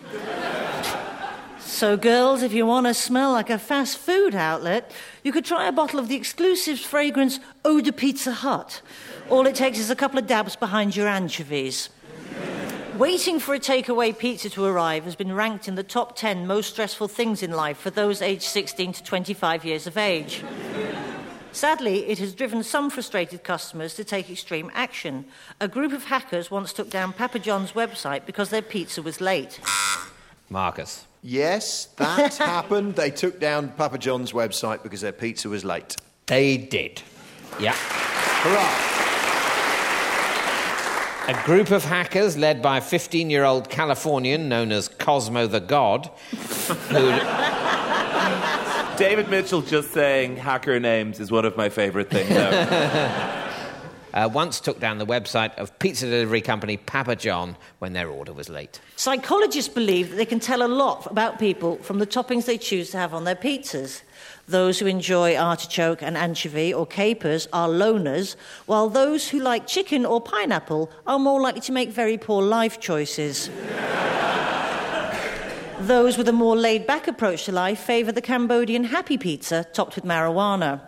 So, 1.59 1.97
girls, 1.97 2.43
if 2.43 2.53
you 2.53 2.67
want 2.67 2.87
to 2.87 2.93
smell 2.93 3.33
like 3.33 3.49
a 3.49 3.59
fast 3.59 3.97
food 3.97 4.35
outlet, 4.35 4.93
you 5.25 5.33
could 5.33 5.47
try 5.47 5.69
a 5.69 5.73
bottle 5.73 5.99
of 5.99 6.09
the 6.09 6.17
exclusive 6.17 6.79
fragrance 6.79 7.41
Eau 7.65 7.81
de 7.81 7.93
Pizza 7.93 8.33
Hut. 8.33 8.83
All 9.31 9.47
it 9.47 9.55
takes 9.55 9.79
is 9.79 9.89
a 9.89 9.97
couple 9.97 10.19
of 10.19 10.27
dabs 10.27 10.57
behind 10.57 10.95
your 10.95 11.09
anchovies. 11.09 11.89
Waiting 12.99 13.41
for 13.41 13.55
a 13.55 13.59
takeaway 13.59 14.17
pizza 14.17 14.51
to 14.51 14.67
arrive 14.67 15.05
has 15.05 15.17
been 15.17 15.33
ranked 15.33 15.67
in 15.67 15.77
the 15.77 15.83
top 15.83 16.15
10 16.15 16.47
most 16.47 16.69
stressful 16.69 17.09
things 17.09 17.43
in 17.43 17.53
life 17.53 17.79
for 17.79 17.89
those 17.89 18.21
aged 18.21 18.43
16 18.43 18.93
to 18.93 19.03
25 19.03 19.65
years 19.65 19.87
of 19.87 19.97
age. 19.97 20.45
Sadly, 21.53 22.07
it 22.09 22.19
has 22.19 22.35
driven 22.35 22.63
some 22.63 22.91
frustrated 22.91 23.43
customers 23.43 23.95
to 23.95 24.05
take 24.05 24.31
extreme 24.31 24.71
action. 24.75 25.25
A 25.61 25.69
group 25.69 25.93
of 25.93 26.05
hackers 26.05 26.51
once 26.51 26.73
took 26.73 26.91
down 26.91 27.13
Papa 27.13 27.39
John's 27.39 27.73
website 27.73 28.25
because 28.25 28.51
their 28.51 28.63
pizza 28.63 29.03
was 29.03 29.21
late. 29.21 29.61
Marcus. 30.49 31.07
Yes, 31.23 31.87
that 31.97 32.35
happened. 32.39 32.97
They 32.97 33.11
took 33.11 33.41
down 33.41 33.71
Papa 33.71 33.99
John's 33.99 34.33
website 34.33 34.83
because 34.83 35.01
their 35.01 35.13
pizza 35.13 35.49
was 35.49 35.65
late. 35.65 35.97
They 36.27 36.57
did. 36.57 37.03
Yeah. 37.59 37.75
Hurrah! 37.77 38.97
A 41.29 41.45
group 41.45 41.71
of 41.71 41.85
hackers 41.85 42.37
led 42.37 42.63
by 42.63 42.79
a 42.79 42.81
15 42.81 43.29
year 43.31 43.45
old 43.45 43.69
Californian 43.69 44.49
known 44.49 44.73
as 44.73 44.89
Cosmo 44.89 45.47
the 45.47 45.61
God, 45.61 46.11
who 46.89 47.11
David 49.01 49.31
Mitchell 49.31 49.63
just 49.63 49.93
saying 49.93 50.37
hacker 50.37 50.79
names 50.79 51.21
is 51.21 51.31
one 51.31 51.47
of 51.47 51.57
my 51.57 51.71
favorite 51.71 52.11
things 52.11 52.31
ever. 52.33 53.49
uh, 54.13 54.29
once 54.31 54.61
took 54.61 54.79
down 54.79 54.99
the 54.99 55.07
website 55.07 55.55
of 55.55 55.77
pizza 55.79 56.05
delivery 56.05 56.43
company 56.43 56.77
Papa 56.77 57.17
John 57.17 57.57
when 57.79 57.95
their 57.95 58.11
order 58.11 58.35
was 58.35 58.51
late. 58.51 58.79
Psychologists 58.97 59.73
believe 59.73 60.11
that 60.11 60.17
they 60.17 60.27
can 60.27 60.39
tell 60.39 60.63
a 60.63 60.69
lot 60.69 61.07
about 61.07 61.39
people 61.39 61.77
from 61.79 61.99
the 61.99 62.07
toppings 62.07 62.45
they 62.45 62.59
choose 62.59 62.91
to 62.91 62.99
have 62.99 63.15
on 63.15 63.25
their 63.25 63.35
pizzas. 63.35 64.03
Those 64.47 64.79
who 64.81 64.85
enjoy 64.85 65.35
artichoke 65.35 66.03
and 66.03 66.19
anchovy 66.19 66.75
or 66.75 66.85
capers 66.85 67.49
are 67.55 67.71
loners, 67.71 68.37
while 68.67 68.91
those 68.91 69.31
who 69.31 69.41
like 69.41 69.67
chicken 69.67 70.05
or 70.05 70.21
pineapple 70.21 70.91
are 71.07 71.19
more 71.19 71.41
likely 71.41 71.63
to 71.63 71.73
make 71.73 71.89
very 71.89 72.19
poor 72.19 72.43
life 72.43 72.79
choices. 72.79 73.49
Those 75.81 76.19
with 76.19 76.29
a 76.29 76.33
more 76.33 76.57
laid 76.57 76.87
back 76.87 77.09
approach 77.09 77.47
to 77.47 77.53
life 77.53 77.81
favour 77.81 78.13
the 78.13 78.21
Cambodian 78.21 78.85
happy 78.85 79.17
pizza 79.17 79.65
topped 79.73 79.97
with 79.97 80.05
marijuana. 80.05 80.81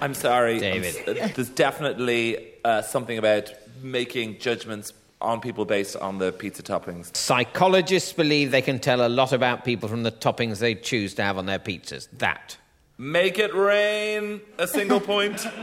I'm 0.00 0.14
sorry. 0.14 0.58
David. 0.58 0.96
I'm 1.06 1.22
uh, 1.22 1.28
there's 1.34 1.48
definitely 1.48 2.54
uh, 2.64 2.82
something 2.82 3.18
about 3.18 3.52
making 3.80 4.40
judgments 4.40 4.92
on 5.20 5.40
people 5.40 5.64
based 5.64 5.94
on 5.96 6.18
the 6.18 6.32
pizza 6.32 6.62
toppings. 6.62 7.16
Psychologists 7.16 8.12
believe 8.12 8.50
they 8.50 8.62
can 8.62 8.80
tell 8.80 9.06
a 9.06 9.08
lot 9.08 9.32
about 9.32 9.64
people 9.64 9.88
from 9.88 10.02
the 10.02 10.12
toppings 10.12 10.58
they 10.58 10.74
choose 10.74 11.14
to 11.14 11.22
have 11.22 11.38
on 11.38 11.46
their 11.46 11.60
pizzas. 11.60 12.08
That. 12.18 12.56
Make 12.98 13.38
it 13.38 13.54
rain, 13.54 14.40
a 14.58 14.66
single 14.66 15.00
point. 15.00 15.46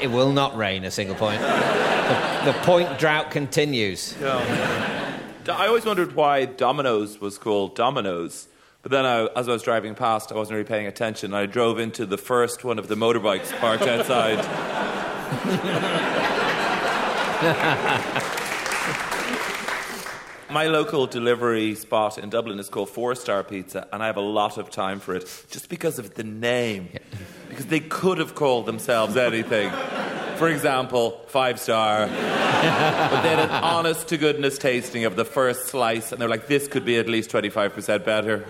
It 0.00 0.10
will 0.10 0.32
not 0.32 0.56
rain 0.56 0.84
a 0.84 0.90
single 0.90 1.16
point. 1.16 1.40
The, 1.40 2.52
the 2.52 2.58
point 2.62 2.98
drought 2.98 3.30
continues. 3.30 4.14
I 5.46 5.66
always 5.66 5.84
wondered 5.84 6.14
why 6.14 6.46
Domino's 6.46 7.20
was 7.20 7.36
called 7.36 7.76
Domino's. 7.76 8.48
But 8.80 8.90
then, 8.90 9.04
I, 9.04 9.26
as 9.36 9.46
I 9.46 9.52
was 9.52 9.62
driving 9.62 9.94
past, 9.94 10.32
I 10.32 10.36
wasn't 10.36 10.54
really 10.54 10.68
paying 10.68 10.86
attention. 10.86 11.34
I 11.34 11.44
drove 11.44 11.78
into 11.78 12.06
the 12.06 12.16
first 12.16 12.64
one 12.64 12.78
of 12.78 12.88
the 12.88 12.94
motorbikes 12.94 13.52
parked 13.58 13.84
outside. 13.84 14.38
My 20.50 20.66
local 20.66 21.06
delivery 21.06 21.74
spot 21.74 22.16
in 22.16 22.30
Dublin 22.30 22.58
is 22.58 22.70
called 22.70 22.88
Four 22.88 23.14
Star 23.14 23.42
Pizza, 23.42 23.86
and 23.92 24.02
I 24.02 24.06
have 24.06 24.16
a 24.16 24.22
lot 24.22 24.56
of 24.56 24.70
time 24.70 25.00
for 25.00 25.14
it 25.14 25.44
just 25.50 25.68
because 25.68 25.98
of 25.98 26.14
the 26.14 26.24
name. 26.24 26.88
Because 27.50 27.66
they 27.66 27.80
could 27.80 28.18
have 28.18 28.34
called 28.34 28.64
themselves 28.64 29.16
anything. 29.16 29.70
For 30.36 30.48
example, 30.48 31.20
Five 31.28 31.60
Star. 31.60 32.06
but 32.06 32.12
they 33.22 33.28
had 33.28 33.38
an 33.38 33.50
honest 33.50 34.08
to 34.08 34.16
goodness 34.16 34.58
tasting 34.58 35.04
of 35.04 35.16
the 35.16 35.24
first 35.24 35.66
slice, 35.66 36.12
and 36.12 36.20
they're 36.20 36.28
like, 36.28 36.46
this 36.48 36.66
could 36.68 36.84
be 36.84 36.98
at 36.98 37.08
least 37.08 37.30
25% 37.30 38.04
better. 38.04 38.44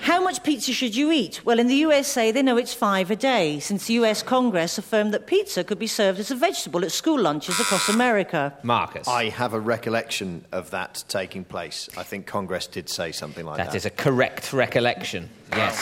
How 0.00 0.22
much 0.24 0.42
pizza 0.42 0.72
should 0.72 0.96
you 0.96 1.12
eat? 1.12 1.44
Well, 1.44 1.58
in 1.58 1.66
the 1.66 1.74
USA, 1.74 2.32
they 2.32 2.42
know 2.42 2.56
it's 2.56 2.72
five 2.72 3.10
a 3.10 3.16
day, 3.16 3.58
since 3.60 3.86
the 3.86 3.94
US 3.94 4.22
Congress 4.22 4.78
affirmed 4.78 5.12
that 5.12 5.26
pizza 5.26 5.62
could 5.62 5.78
be 5.78 5.86
served 5.86 6.18
as 6.18 6.30
a 6.30 6.34
vegetable 6.36 6.84
at 6.84 6.92
school 6.92 7.20
lunches 7.20 7.60
across 7.60 7.88
America. 7.88 8.54
Marcus. 8.62 9.06
I 9.06 9.28
have 9.28 9.52
a 9.52 9.60
recollection 9.60 10.46
of 10.52 10.70
that 10.70 11.04
taking 11.08 11.44
place. 11.44 11.88
I 11.98 12.02
think 12.02 12.26
Congress 12.26 12.66
did 12.66 12.88
say 12.88 13.12
something 13.12 13.44
like 13.44 13.58
that. 13.58 13.68
That 13.72 13.76
is 13.76 13.84
a 13.84 13.90
correct 13.90 14.52
recollection. 14.54 15.28
Yes. 15.54 15.76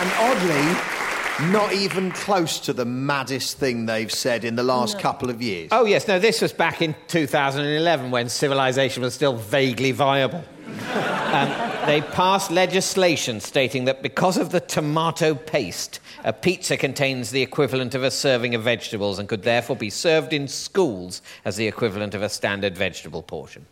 And 0.00 0.12
oddly, 0.16 1.50
not 1.52 1.72
even 1.72 2.12
close 2.12 2.60
to 2.60 2.72
the 2.72 2.84
maddest 2.84 3.58
thing 3.58 3.86
they've 3.86 4.12
said 4.12 4.44
in 4.44 4.54
the 4.54 4.62
last 4.62 5.00
couple 5.00 5.28
of 5.28 5.42
years. 5.42 5.70
Oh, 5.72 5.86
yes, 5.86 6.06
no, 6.06 6.20
this 6.20 6.40
was 6.40 6.52
back 6.52 6.82
in 6.82 6.94
2011 7.08 8.12
when 8.12 8.28
civilization 8.28 9.02
was 9.02 9.14
still 9.14 9.34
vaguely 9.34 9.90
viable. 9.90 10.44
um, 10.92 11.48
they 11.86 12.00
passed 12.12 12.50
legislation 12.50 13.40
stating 13.40 13.86
that 13.86 14.02
because 14.02 14.36
of 14.36 14.50
the 14.50 14.60
tomato 14.60 15.34
paste, 15.34 16.00
a 16.22 16.32
pizza 16.32 16.76
contains 16.76 17.30
the 17.30 17.42
equivalent 17.42 17.94
of 17.94 18.04
a 18.04 18.10
serving 18.10 18.54
of 18.54 18.62
vegetables 18.62 19.18
and 19.18 19.28
could 19.28 19.42
therefore 19.42 19.74
be 19.74 19.90
served 19.90 20.32
in 20.32 20.46
schools 20.46 21.22
as 21.44 21.56
the 21.56 21.66
equivalent 21.66 22.14
of 22.14 22.22
a 22.22 22.28
standard 22.28 22.76
vegetable 22.76 23.22
portion. 23.22 23.66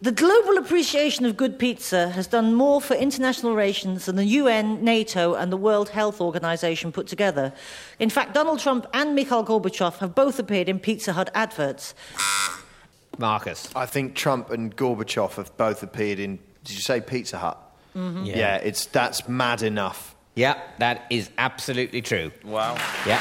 The 0.00 0.12
global 0.12 0.58
appreciation 0.58 1.26
of 1.26 1.36
good 1.36 1.58
pizza 1.58 2.10
has 2.10 2.28
done 2.28 2.54
more 2.54 2.80
for 2.80 2.94
international 2.94 3.56
relations 3.56 4.06
than 4.06 4.14
the 4.14 4.24
UN, 4.24 4.84
NATO, 4.84 5.34
and 5.34 5.50
the 5.50 5.56
World 5.56 5.88
Health 5.88 6.20
Organization 6.20 6.92
put 6.92 7.08
together. 7.08 7.52
In 7.98 8.08
fact, 8.08 8.32
Donald 8.32 8.60
Trump 8.60 8.86
and 8.94 9.16
Mikhail 9.16 9.44
Gorbachev 9.44 9.98
have 9.98 10.14
both 10.14 10.38
appeared 10.38 10.68
in 10.68 10.78
Pizza 10.78 11.14
Hut 11.14 11.30
adverts. 11.34 11.96
Marcus. 13.18 13.68
I 13.74 13.86
think 13.86 14.14
Trump 14.14 14.50
and 14.50 14.76
Gorbachev 14.76 15.34
have 15.34 15.56
both 15.56 15.82
appeared 15.82 16.20
in. 16.20 16.38
Did 16.62 16.76
you 16.76 16.82
say 16.82 17.00
Pizza 17.00 17.38
Hut? 17.38 17.58
Mm-hmm. 17.96 18.24
Yeah. 18.24 18.38
Yeah, 18.38 18.56
it's 18.58 18.86
that's 18.86 19.28
mad 19.28 19.62
enough. 19.62 20.14
Yeah, 20.36 20.60
that 20.78 21.06
is 21.10 21.28
absolutely 21.38 22.02
true. 22.02 22.30
Wow. 22.44 22.76
Yeah. 23.04 23.20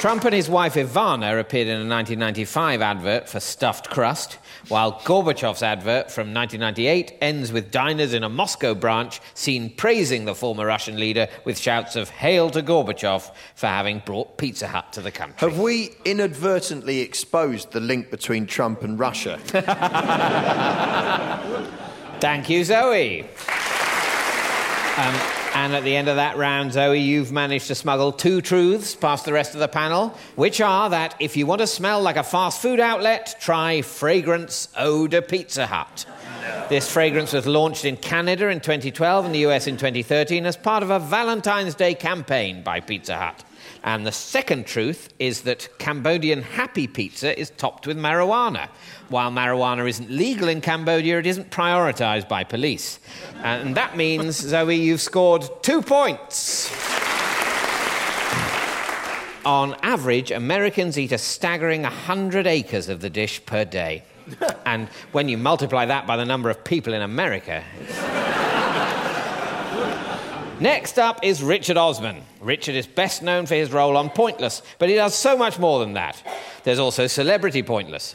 Trump 0.00 0.24
and 0.24 0.34
his 0.34 0.48
wife 0.48 0.76
Ivana 0.76 1.38
appeared 1.38 1.68
in 1.68 1.74
a 1.74 1.86
1995 1.86 2.80
advert 2.80 3.28
for 3.28 3.38
stuffed 3.38 3.90
crust, 3.90 4.38
while 4.68 4.98
Gorbachev's 5.00 5.62
advert 5.62 6.10
from 6.10 6.32
1998 6.32 7.18
ends 7.20 7.52
with 7.52 7.70
diners 7.70 8.14
in 8.14 8.24
a 8.24 8.28
Moscow 8.30 8.74
branch 8.74 9.20
seen 9.34 9.68
praising 9.68 10.24
the 10.24 10.34
former 10.34 10.64
Russian 10.64 10.98
leader 10.98 11.28
with 11.44 11.58
shouts 11.58 11.96
of 11.96 12.08
Hail 12.08 12.48
to 12.48 12.62
Gorbachev 12.62 13.30
for 13.54 13.66
having 13.66 13.98
brought 14.06 14.38
Pizza 14.38 14.68
Hut 14.68 14.90
to 14.94 15.02
the 15.02 15.10
country. 15.10 15.36
Have 15.36 15.58
we 15.58 15.90
inadvertently 16.06 17.00
exposed 17.00 17.72
the 17.72 17.80
link 17.80 18.10
between 18.10 18.46
Trump 18.46 18.82
and 18.82 18.98
Russia? 18.98 19.36
Thank 22.20 22.48
you, 22.48 22.64
Zoe. 22.64 23.28
Um, 24.96 25.39
and 25.54 25.74
at 25.74 25.82
the 25.82 25.96
end 25.96 26.08
of 26.08 26.16
that 26.16 26.36
round, 26.36 26.72
Zoe, 26.72 27.00
you've 27.00 27.32
managed 27.32 27.66
to 27.68 27.74
smuggle 27.74 28.12
two 28.12 28.40
truths 28.40 28.94
past 28.94 29.24
the 29.24 29.32
rest 29.32 29.54
of 29.54 29.60
the 29.60 29.68
panel, 29.68 30.16
which 30.36 30.60
are 30.60 30.90
that 30.90 31.16
if 31.18 31.36
you 31.36 31.46
want 31.46 31.60
to 31.60 31.66
smell 31.66 32.00
like 32.00 32.16
a 32.16 32.22
fast 32.22 32.62
food 32.62 32.78
outlet, 32.78 33.36
try 33.40 33.82
Fragrance 33.82 34.68
Eau 34.76 35.06
de 35.06 35.20
Pizza 35.20 35.66
Hut. 35.66 36.06
This 36.68 36.90
fragrance 36.90 37.32
was 37.32 37.46
launched 37.46 37.84
in 37.84 37.96
Canada 37.96 38.48
in 38.48 38.60
2012 38.60 39.24
and 39.24 39.34
the 39.34 39.46
US 39.46 39.66
in 39.66 39.76
2013 39.76 40.46
as 40.46 40.56
part 40.56 40.82
of 40.82 40.90
a 40.90 40.98
Valentine's 40.98 41.74
Day 41.74 41.94
campaign 41.94 42.62
by 42.62 42.80
Pizza 42.80 43.16
Hut. 43.16 43.44
And 43.82 44.06
the 44.06 44.12
second 44.12 44.66
truth 44.66 45.12
is 45.18 45.42
that 45.42 45.68
Cambodian 45.78 46.42
happy 46.42 46.86
pizza 46.86 47.38
is 47.38 47.50
topped 47.50 47.86
with 47.86 47.96
marijuana. 47.96 48.68
While 49.08 49.30
marijuana 49.30 49.88
isn't 49.88 50.10
legal 50.10 50.48
in 50.48 50.60
Cambodia, 50.60 51.18
it 51.18 51.26
isn't 51.26 51.50
prioritized 51.50 52.28
by 52.28 52.44
police. 52.44 53.00
And 53.42 53.74
that 53.76 53.96
means, 53.96 54.36
Zoe, 54.36 54.76
you've 54.76 55.00
scored 55.00 55.48
two 55.62 55.82
points. 55.82 56.70
On 59.44 59.74
average, 59.82 60.30
Americans 60.30 60.98
eat 60.98 61.12
a 61.12 61.18
staggering 61.18 61.82
100 61.82 62.46
acres 62.46 62.90
of 62.90 63.00
the 63.00 63.08
dish 63.08 63.44
per 63.46 63.64
day. 63.64 64.04
and 64.66 64.88
when 65.12 65.28
you 65.28 65.38
multiply 65.38 65.86
that 65.86 66.06
by 66.06 66.16
the 66.16 66.24
number 66.24 66.50
of 66.50 66.64
people 66.64 66.92
in 66.92 67.02
America, 67.02 67.64
Next 70.60 70.98
up 70.98 71.20
is 71.24 71.42
Richard 71.42 71.78
Osman. 71.78 72.20
Richard 72.38 72.74
is 72.74 72.86
best 72.86 73.22
known 73.22 73.46
for 73.46 73.54
his 73.54 73.72
role 73.72 73.96
on 73.96 74.10
Pointless, 74.10 74.60
but 74.78 74.90
he 74.90 74.94
does 74.94 75.14
so 75.14 75.34
much 75.34 75.58
more 75.58 75.80
than 75.80 75.94
that. 75.94 76.22
There's 76.64 76.78
also 76.78 77.06
Celebrity 77.06 77.62
Pointless. 77.62 78.14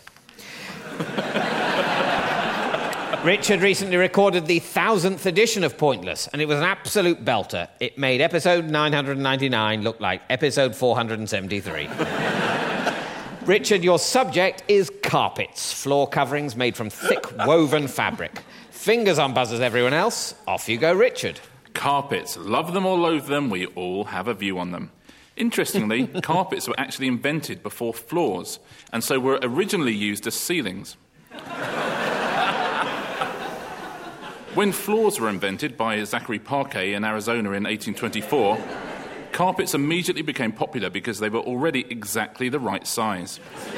Richard 3.24 3.62
recently 3.62 3.98
recorded 3.98 4.46
the 4.46 4.60
thousandth 4.60 5.26
edition 5.26 5.64
of 5.64 5.76
Pointless, 5.80 6.28
and 6.28 6.40
it 6.40 6.48
was 6.48 6.60
an 6.60 6.66
absolute 6.66 7.26
belter. 7.26 7.68
It 7.80 7.98
made 7.98 8.22
episode 8.22 8.66
999 8.66 9.82
look 9.82 10.00
like 10.00 10.22
episode 10.30 10.76
473. 10.76 11.88
Richard, 13.46 13.84
your 13.84 14.00
subject 14.00 14.64
is 14.68 14.92
carpets, 15.04 15.72
floor 15.72 16.08
coverings 16.08 16.56
made 16.56 16.76
from 16.76 16.90
thick 16.90 17.24
woven 17.46 17.88
fabric. 17.88 18.42
Fingers 18.72 19.20
on 19.20 19.36
buzzers, 19.36 19.60
everyone 19.60 19.94
else. 19.94 20.34
Off 20.48 20.68
you 20.68 20.80
go, 20.80 20.92
Richard. 20.92 21.40
Carpets. 21.76 22.38
Love 22.38 22.74
them 22.74 22.88
or 22.88 22.98
loathe 22.98 23.28
them, 23.28 23.52
we 23.52 23.68
all 23.68 24.06
have 24.06 24.28
a 24.28 24.34
view 24.34 24.58
on 24.58 24.72
them. 24.72 24.90
Interestingly, 25.38 26.08
carpets 26.24 26.68
were 26.68 26.80
actually 26.80 27.08
invented 27.08 27.62
before 27.62 27.94
floors, 27.94 28.58
and 28.92 29.04
so 29.04 29.20
were 29.20 29.38
originally 29.44 29.94
used 29.94 30.26
as 30.26 30.34
ceilings. 30.34 30.98
when 34.56 34.72
floors 34.72 35.20
were 35.20 35.30
invented 35.30 35.78
by 35.78 36.04
Zachary 36.04 36.40
Parquet 36.40 36.94
in 36.94 37.06
Arizona 37.06 37.52
in 37.52 37.66
1824, 37.66 38.58
carpets 39.36 39.74
immediately 39.74 40.22
became 40.22 40.54
popular 40.54 40.90
because 40.90 41.20
they 41.20 41.28
were 41.28 41.42
already 41.42 41.86
exactly 41.90 42.48
the 42.48 42.58
right 42.58 42.88
size. 42.88 43.42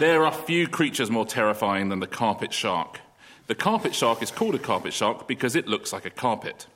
there 0.00 0.26
are 0.26 0.32
few 0.32 0.66
creatures 0.66 1.08
more 1.08 1.24
terrifying 1.24 1.88
than 1.88 2.00
the 2.00 2.08
carpet 2.08 2.52
shark. 2.52 3.00
The 3.46 3.54
carpet 3.54 3.94
shark 3.94 4.22
is 4.24 4.32
called 4.32 4.56
a 4.56 4.58
carpet 4.58 4.92
shark 4.92 5.28
because 5.28 5.54
it 5.54 5.68
looks 5.68 5.92
like 5.92 6.04
a 6.04 6.10
carpet. 6.10 6.66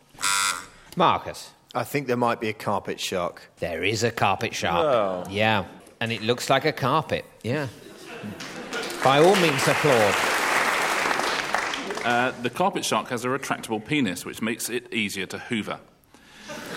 Marcus. 0.96 1.50
I 1.74 1.82
think 1.82 2.06
there 2.06 2.16
might 2.16 2.40
be 2.40 2.48
a 2.48 2.52
carpet 2.52 3.00
shark. 3.00 3.42
There 3.58 3.82
is 3.82 4.04
a 4.04 4.12
carpet 4.12 4.54
shark. 4.54 5.26
Yeah, 5.28 5.64
and 6.00 6.12
it 6.12 6.22
looks 6.22 6.48
like 6.48 6.64
a 6.64 6.72
carpet. 6.72 7.24
Yeah. 7.42 7.66
By 9.02 9.18
all 9.18 9.34
means, 9.36 9.66
applaud. 9.66 10.14
Uh, 12.04 12.30
the 12.42 12.50
carpet 12.50 12.84
shark 12.84 13.08
has 13.08 13.24
a 13.24 13.28
retractable 13.28 13.84
penis, 13.84 14.24
which 14.24 14.40
makes 14.40 14.70
it 14.70 14.94
easier 14.94 15.26
to 15.26 15.38
hoover. 15.38 15.80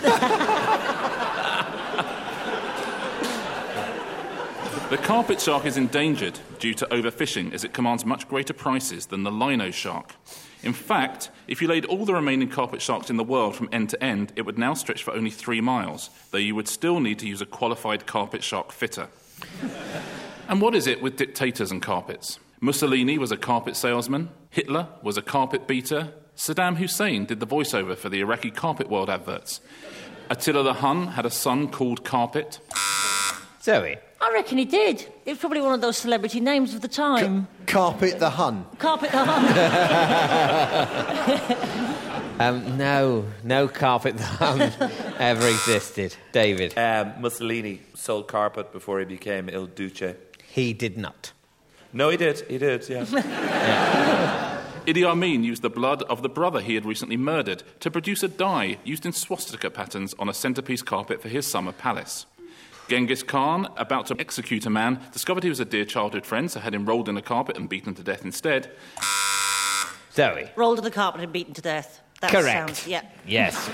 the 4.90 4.98
carpet 4.98 5.42
shark 5.42 5.66
is 5.66 5.78
endangered 5.78 6.40
due 6.60 6.74
to 6.74 6.86
overfishing 6.88 7.54
as 7.54 7.64
it 7.64 7.74
commands 7.74 8.06
much 8.06 8.28
greater 8.28 8.54
prices 8.54 9.08
than 9.08 9.24
the 9.24 9.32
lino 9.32 9.72
shark. 9.72 10.14
In 10.64 10.74
fact, 10.74 11.30
if 11.48 11.62
you 11.62 11.68
laid 11.68 11.86
all 11.86 12.06
the 12.06 12.14
remaining 12.14 12.50
carpet 12.50 12.82
sharks 12.82 13.10
in 13.10 13.18
the 13.18 13.24
world 13.24 13.56
from 13.56 13.70
end 13.72 13.90
to 13.92 14.04
end, 14.04 14.34
it 14.36 14.44
would 14.44 14.58
now 14.58 14.74
stretch 14.74 15.04
for 15.04 15.14
only 15.14 15.30
three 15.30 15.62
miles, 15.62 16.10
though 16.32 16.38
you 16.38 16.56
would 16.56 16.68
still 16.68 17.00
need 17.00 17.20
to 17.20 17.28
use 17.28 17.42
a 17.42 17.46
qualified 17.46 18.06
carpet 18.06 18.44
shark 18.44 18.72
fitter. 18.72 19.08
and 20.50 20.62
what 20.62 20.76
is 20.76 20.88
it 20.88 21.02
with 21.02 21.16
dictators 21.16 21.72
and 21.72 21.82
carpets? 21.82 22.40
Mussolini 22.60 23.18
was 23.18 23.32
a 23.32 23.38
carpet 23.38 23.76
salesman, 23.76 24.30
Hitler 24.50 24.88
was 25.04 25.18
a 25.18 25.22
carpet 25.22 25.68
beater, 25.68 26.12
Saddam 26.38 26.78
Hussein 26.78 27.26
did 27.26 27.40
the 27.40 27.48
voiceover 27.48 27.98
for 27.98 28.10
the 28.10 28.20
Iraqi 28.20 28.52
Carpet 28.52 28.90
World 28.90 29.10
adverts. 29.10 29.60
Attila 30.30 30.62
the 30.64 30.74
Hun 30.76 31.08
had 31.08 31.26
a 31.26 31.32
son 31.32 31.68
called 31.68 32.04
Carpet. 32.04 32.60
Zoe. 33.62 33.98
I 34.22 34.32
reckon 34.34 34.58
he 34.60 34.66
did. 34.66 35.02
It 35.26 35.32
was 35.32 35.40
probably 35.40 35.62
one 35.62 35.74
of 35.74 35.82
those 35.82 35.98
celebrity 35.98 36.40
names 36.40 36.74
of 36.76 36.82
the 36.82 36.88
time. 36.88 37.48
Carpet 37.66 38.20
the 38.20 38.30
Hun. 38.30 38.66
Carpet 38.78 39.12
the 39.12 39.26
Hun. 39.26 39.44
Um, 42.40 42.78
no, 42.78 43.26
no 43.44 43.68
carpet 43.68 44.16
the 44.16 44.24
Hun 44.24 44.62
ever 45.18 45.48
existed. 45.48 46.16
David. 46.34 46.78
Um, 46.78 47.14
Mussolini 47.20 47.82
sold 47.96 48.28
carpet 48.28 48.72
before 48.72 49.00
he 49.00 49.06
became 49.06 49.50
Il 49.50 49.66
Duce. 49.66 50.14
He 50.48 50.74
did 50.74 51.00
not. 51.00 51.32
No, 51.94 52.10
he 52.10 52.18
did. 52.18 52.42
He 52.42 52.60
did, 52.60 52.88
yeah. 52.88 54.54
Idi 54.88 55.04
Amin 55.04 55.44
used 55.44 55.64
the 55.64 55.70
blood 55.70 56.04
of 56.04 56.22
the 56.22 56.30
brother 56.30 56.62
he 56.62 56.76
had 56.76 56.86
recently 56.86 57.18
murdered 57.18 57.62
to 57.82 57.92
produce 57.92 58.24
a 58.24 58.30
dye 58.30 58.78
used 58.86 59.06
in 59.06 59.12
swastika 59.12 59.70
patterns 59.70 60.16
on 60.18 60.30
a 60.30 60.34
centerpiece 60.34 60.82
carpet 60.82 61.22
for 61.22 61.28
his 61.28 61.46
summer 61.46 61.74
palace. 61.74 62.26
Genghis 62.88 63.22
Khan, 63.22 63.68
about 63.76 64.06
to 64.06 64.16
execute 64.18 64.66
a 64.66 64.70
man, 64.70 65.02
discovered 65.12 65.44
he 65.44 65.50
was 65.50 65.60
a 65.60 65.66
dear 65.66 65.84
childhood 65.84 66.26
friend, 66.26 66.50
so 66.50 66.62
had 66.62 66.74
him 66.74 66.86
rolled 66.86 67.10
in 67.10 67.18
a 67.18 67.22
carpet 67.22 67.58
and 67.58 67.68
beaten 67.68 67.96
to 67.96 68.02
death 68.02 68.24
instead. 68.24 68.72
Zoe. 70.14 70.50
Rolled 70.56 70.78
in 70.78 70.86
the 70.86 70.92
carpet 70.92 71.20
and 71.20 71.34
beaten 71.34 71.54
to 71.56 71.62
death. 71.62 72.02
That 72.22 72.32
Correct. 72.32 72.46
Sounds, 72.46 72.88
yeah. 72.88 73.02
Yes. 73.28 73.70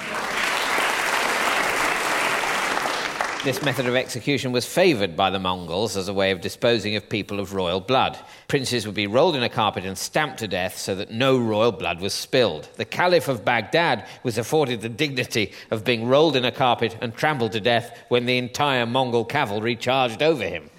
This 3.43 3.61
method 3.61 3.87
of 3.87 3.95
execution 3.97 4.53
was 4.53 4.65
favoured 4.65 5.17
by 5.17 5.29
the 5.29 5.37
Mongols 5.37 5.97
as 5.97 6.07
a 6.07 6.13
way 6.13 6.31
of 6.31 6.39
disposing 6.39 6.95
of 6.95 7.09
people 7.09 7.41
of 7.41 7.53
royal 7.53 7.81
blood. 7.81 8.17
Princes 8.47 8.85
would 8.85 8.95
be 8.95 9.05
rolled 9.05 9.35
in 9.35 9.43
a 9.43 9.49
carpet 9.49 9.83
and 9.83 9.97
stamped 9.97 10.39
to 10.39 10.47
death 10.47 10.77
so 10.77 10.95
that 10.95 11.11
no 11.11 11.37
royal 11.37 11.73
blood 11.73 11.99
was 11.99 12.13
spilled. 12.13 12.69
The 12.77 12.85
Caliph 12.85 13.27
of 13.27 13.43
Baghdad 13.43 14.07
was 14.23 14.37
afforded 14.37 14.79
the 14.79 14.87
dignity 14.87 15.51
of 15.71 15.83
being 15.83 16.07
rolled 16.07 16.37
in 16.37 16.45
a 16.45 16.53
carpet 16.53 16.95
and 17.01 17.13
trampled 17.13 17.51
to 17.51 17.59
death 17.59 18.05
when 18.07 18.25
the 18.25 18.37
entire 18.37 18.85
Mongol 18.85 19.25
cavalry 19.25 19.75
charged 19.75 20.23
over 20.23 20.45
him. 20.45 20.69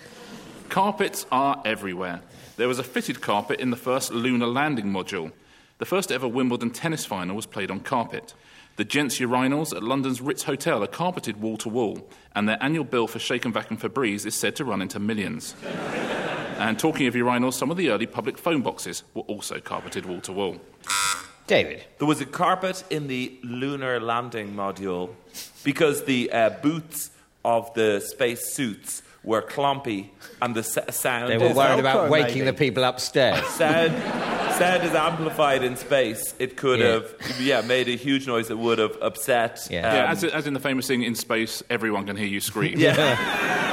Carpets 0.71 1.27
are 1.31 1.61
everywhere. 1.67 2.23
There 2.57 2.69
was 2.69 2.79
a 2.79 2.83
fitted 2.83 3.21
carpet 3.21 3.61
in 3.61 3.69
the 3.69 3.77
first 3.77 4.11
lunar 4.11 4.47
landing 4.47 4.87
module. 4.87 5.33
The 5.77 5.85
first 5.85 6.11
ever 6.11 6.27
Wimbledon 6.27 6.71
tennis 6.71 7.05
final 7.05 7.37
was 7.37 7.45
played 7.45 7.71
on 7.71 7.81
carpet. 7.81 8.33
The 8.77 8.85
gents' 8.85 9.21
urinals 9.21 9.75
at 9.75 9.85
London's 9.85 10.21
Ritz 10.21 10.43
Hotel 10.43 10.83
are 10.83 10.89
carpeted 10.89 11.41
wall 11.41 11.57
to 11.59 11.69
wall, 11.69 12.11
and 12.35 12.49
their 12.49 12.61
annual 12.61 12.83
bill 12.83 13.07
for 13.07 13.21
Shake 13.21 13.45
and 13.45 13.55
Vac 13.55 13.71
and 13.71 13.81
Febreze 13.81 14.27
is 14.27 14.35
said 14.35 14.57
to 14.57 14.65
run 14.65 14.83
into 14.83 14.99
millions. 14.99 15.55
and 16.59 16.77
talking 16.77 17.07
of 17.07 17.15
urinals, 17.15 17.55
some 17.55 17.71
of 17.71 17.77
the 17.77 17.91
early 17.91 18.07
public 18.07 18.37
phone 18.37 18.63
boxes 18.63 19.05
were 19.15 19.23
also 19.23 19.61
carpeted 19.61 20.07
wall 20.07 20.21
to 20.23 20.33
wall. 20.33 20.57
David. 21.47 21.85
There 21.99 22.09
was 22.09 22.21
a 22.21 22.27
carpet 22.27 22.83
in 22.91 23.07
the 23.07 23.39
lunar 23.45 24.01
landing 24.01 24.55
module 24.55 25.11
because 25.63 26.05
the 26.05 26.33
uh, 26.33 26.51
boots 26.51 27.11
of 27.45 27.73
the 27.75 28.01
space 28.01 28.55
suits 28.55 29.03
were 29.25 29.41
clumpy 29.43 30.13
and 30.43 30.55
the 30.55 30.61
s- 30.61 30.79
sound 30.97 31.31
They 31.31 31.39
were 31.39 31.47
is 31.47 31.57
worried 31.57 31.81
about 31.81 32.11
waking 32.11 32.41
maybe. 32.45 32.47
the 32.47 32.53
people 32.53 32.85
upstairs. 32.85 33.45
sound, 33.49 33.93
sound 34.55 34.83
is 34.85 34.93
amplified 34.95 35.63
in 35.65 35.77
space. 35.77 36.35
It 36.39 36.57
could 36.57 36.81
Yeah. 36.81 36.87
have 36.93 37.41
yeah 37.41 37.61
made 37.63 37.89
a 37.89 37.97
huge 37.97 38.27
noise 38.27 38.49
that 38.49 38.57
would 38.59 38.79
have 38.79 38.97
upset. 39.01 39.67
Yeah. 39.71 39.95
Yeah, 39.95 40.05
um, 40.05 40.11
as, 40.11 40.25
as 40.25 40.47
in 40.47 40.53
the 40.55 40.61
famous 40.61 40.87
thing 40.87 41.03
in 41.03 41.15
space, 41.15 41.63
everyone 41.71 42.07
can 42.07 42.17
hear 42.17 42.27
you 42.27 42.41
scream. 42.41 42.79
yeah. 42.79 43.61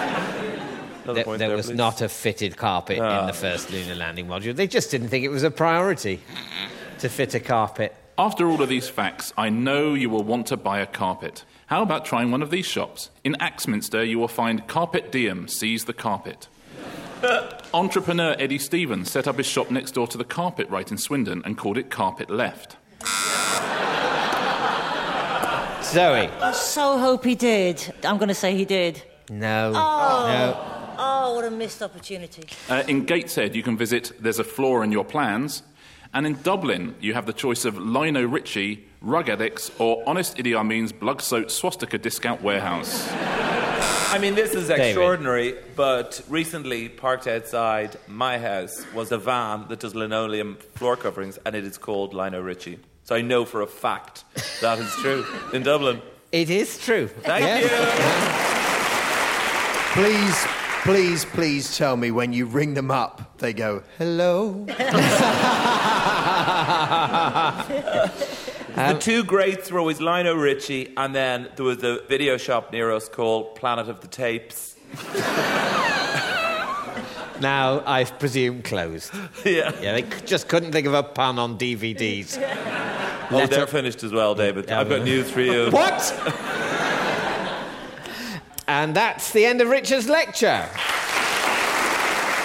There, 1.03 1.23
point 1.25 1.39
there 1.39 1.47
there, 1.49 1.57
was 1.57 1.65
please. 1.65 1.75
not 1.75 2.01
a 2.01 2.07
fitted 2.07 2.55
carpet 2.55 2.97
in 2.97 3.03
Ah. 3.03 3.25
the 3.25 3.33
first 3.33 3.69
lunar 3.71 3.95
landing 3.95 4.27
module. 4.27 4.55
They 4.55 4.67
just 4.67 4.91
didn't 4.91 5.09
think 5.09 5.25
it 5.25 5.29
was 5.29 5.43
a 5.43 5.51
priority 5.51 6.21
to 6.99 7.09
fit 7.09 7.33
a 7.33 7.39
carpet. 7.41 7.93
After 8.17 8.47
all 8.47 8.61
of 8.61 8.69
these 8.69 8.87
facts, 8.87 9.33
I 9.35 9.49
know 9.49 9.93
you 9.95 10.09
will 10.09 10.23
want 10.23 10.45
to 10.47 10.57
buy 10.57 10.79
a 10.79 10.85
carpet. 10.85 11.43
How 11.71 11.83
about 11.83 12.03
trying 12.03 12.31
one 12.31 12.41
of 12.41 12.49
these 12.49 12.65
shops? 12.65 13.11
In 13.23 13.37
Axminster, 13.39 14.03
you 14.03 14.19
will 14.19 14.27
find 14.27 14.67
Carpet 14.67 15.09
Diem 15.09 15.47
Seize 15.47 15.85
the 15.85 15.93
Carpet. 15.93 16.49
Entrepreneur 17.73 18.35
Eddie 18.37 18.57
Stevens 18.57 19.09
set 19.09 19.25
up 19.25 19.37
his 19.37 19.45
shop 19.45 19.71
next 19.71 19.91
door 19.91 20.05
to 20.07 20.17
the 20.17 20.25
carpet 20.25 20.67
right 20.67 20.91
in 20.91 20.97
Swindon 20.97 21.41
and 21.45 21.57
called 21.57 21.77
it 21.77 21.89
Carpet 21.89 22.29
Left. 22.29 22.75
Zoe. 25.85 26.27
I 26.27 26.51
so 26.53 26.97
hope 26.97 27.23
he 27.23 27.35
did. 27.35 27.93
I'm 28.03 28.17
going 28.17 28.27
to 28.27 28.35
say 28.35 28.53
he 28.53 28.65
did. 28.65 29.01
No. 29.29 29.71
No. 29.71 30.71
Oh, 30.97 31.35
what 31.35 31.45
a 31.45 31.51
missed 31.51 31.81
opportunity. 31.81 32.43
Uh, 32.67 32.83
in 32.89 33.05
Gateshead, 33.05 33.55
you 33.55 33.63
can 33.63 33.77
visit 33.77 34.11
There's 34.19 34.39
a 34.39 34.43
Flaw 34.43 34.81
in 34.81 34.91
Your 34.91 35.05
Plans. 35.05 35.63
And 36.13 36.25
in 36.25 36.41
Dublin, 36.41 36.95
you 36.99 37.13
have 37.13 37.25
the 37.25 37.33
choice 37.33 37.63
of 37.63 37.77
Lino 37.77 38.25
Ritchie, 38.25 38.85
Rug 39.01 39.29
Addicts, 39.29 39.71
or 39.79 40.03
Honest 40.05 40.35
Idi 40.37 40.57
Amin's 40.57 40.91
Blood 40.91 41.21
Soaked 41.21 41.51
Swastika 41.51 41.97
Discount 41.97 42.41
Warehouse. 42.41 43.09
I 44.13 44.17
mean, 44.19 44.35
this 44.35 44.53
is 44.53 44.69
extraordinary, 44.69 45.55
but 45.77 46.21
recently 46.27 46.89
parked 46.89 47.27
outside 47.27 47.95
my 48.09 48.37
house 48.37 48.85
was 48.93 49.13
a 49.13 49.17
van 49.17 49.67
that 49.69 49.79
does 49.79 49.95
linoleum 49.95 50.57
floor 50.75 50.97
coverings, 50.97 51.39
and 51.45 51.55
it 51.55 51.63
is 51.63 51.77
called 51.77 52.13
Lino 52.13 52.41
Ritchie. 52.41 52.79
So 53.05 53.15
I 53.15 53.21
know 53.21 53.45
for 53.45 53.61
a 53.61 53.67
fact 53.67 54.25
that 54.59 54.79
is 54.79 54.91
true 54.95 55.25
in 55.53 55.63
Dublin. 55.63 56.01
It 56.33 56.49
is 56.49 56.77
true. 56.77 57.07
Thank 57.07 57.45
Yeah. 57.45 57.59
you. 57.61 57.69
Please, 59.93 60.45
please, 60.83 61.25
please 61.25 61.77
tell 61.77 61.95
me 61.95 62.11
when 62.11 62.33
you 62.33 62.45
ring 62.45 62.73
them 62.73 62.91
up, 62.91 63.37
they 63.39 63.53
go, 63.53 63.83
hello. 63.97 64.65
the 67.71 68.89
um, 68.91 68.99
two 68.99 69.23
greats 69.23 69.71
were 69.71 69.79
always 69.79 69.99
Lino 70.01 70.35
Ritchie, 70.35 70.93
and 70.97 71.13
then 71.15 71.49
there 71.55 71.65
was 71.65 71.83
a 71.83 72.01
video 72.07 72.37
shop 72.37 72.71
near 72.71 72.91
us 72.91 73.07
called 73.09 73.55
Planet 73.55 73.87
of 73.89 74.01
the 74.01 74.07
Tapes. 74.07 74.75
Now, 77.41 77.81
I 77.87 78.03
presume 78.03 78.61
closed. 78.61 79.11
yeah. 79.45 79.71
Yeah, 79.81 79.93
they 79.99 80.03
c- 80.03 80.25
just 80.27 80.47
couldn't 80.47 80.71
think 80.73 80.85
of 80.85 80.93
a 80.93 81.01
pun 81.01 81.39
on 81.39 81.57
DVDs. 81.57 82.37
Oh, 82.37 83.35
Letter- 83.35 83.55
they're 83.55 83.65
finished 83.67 84.03
as 84.03 84.11
well, 84.11 84.35
David. 84.35 84.65
Yeah, 84.67 84.79
I've 84.79 84.89
got 84.89 85.01
news 85.03 85.31
for 85.31 85.41
you. 85.41 85.69
What? 85.71 86.13
and 88.67 88.95
that's 88.95 89.31
the 89.31 89.43
end 89.45 89.59
of 89.59 89.69
Richard's 89.69 90.07
lecture. 90.07 90.69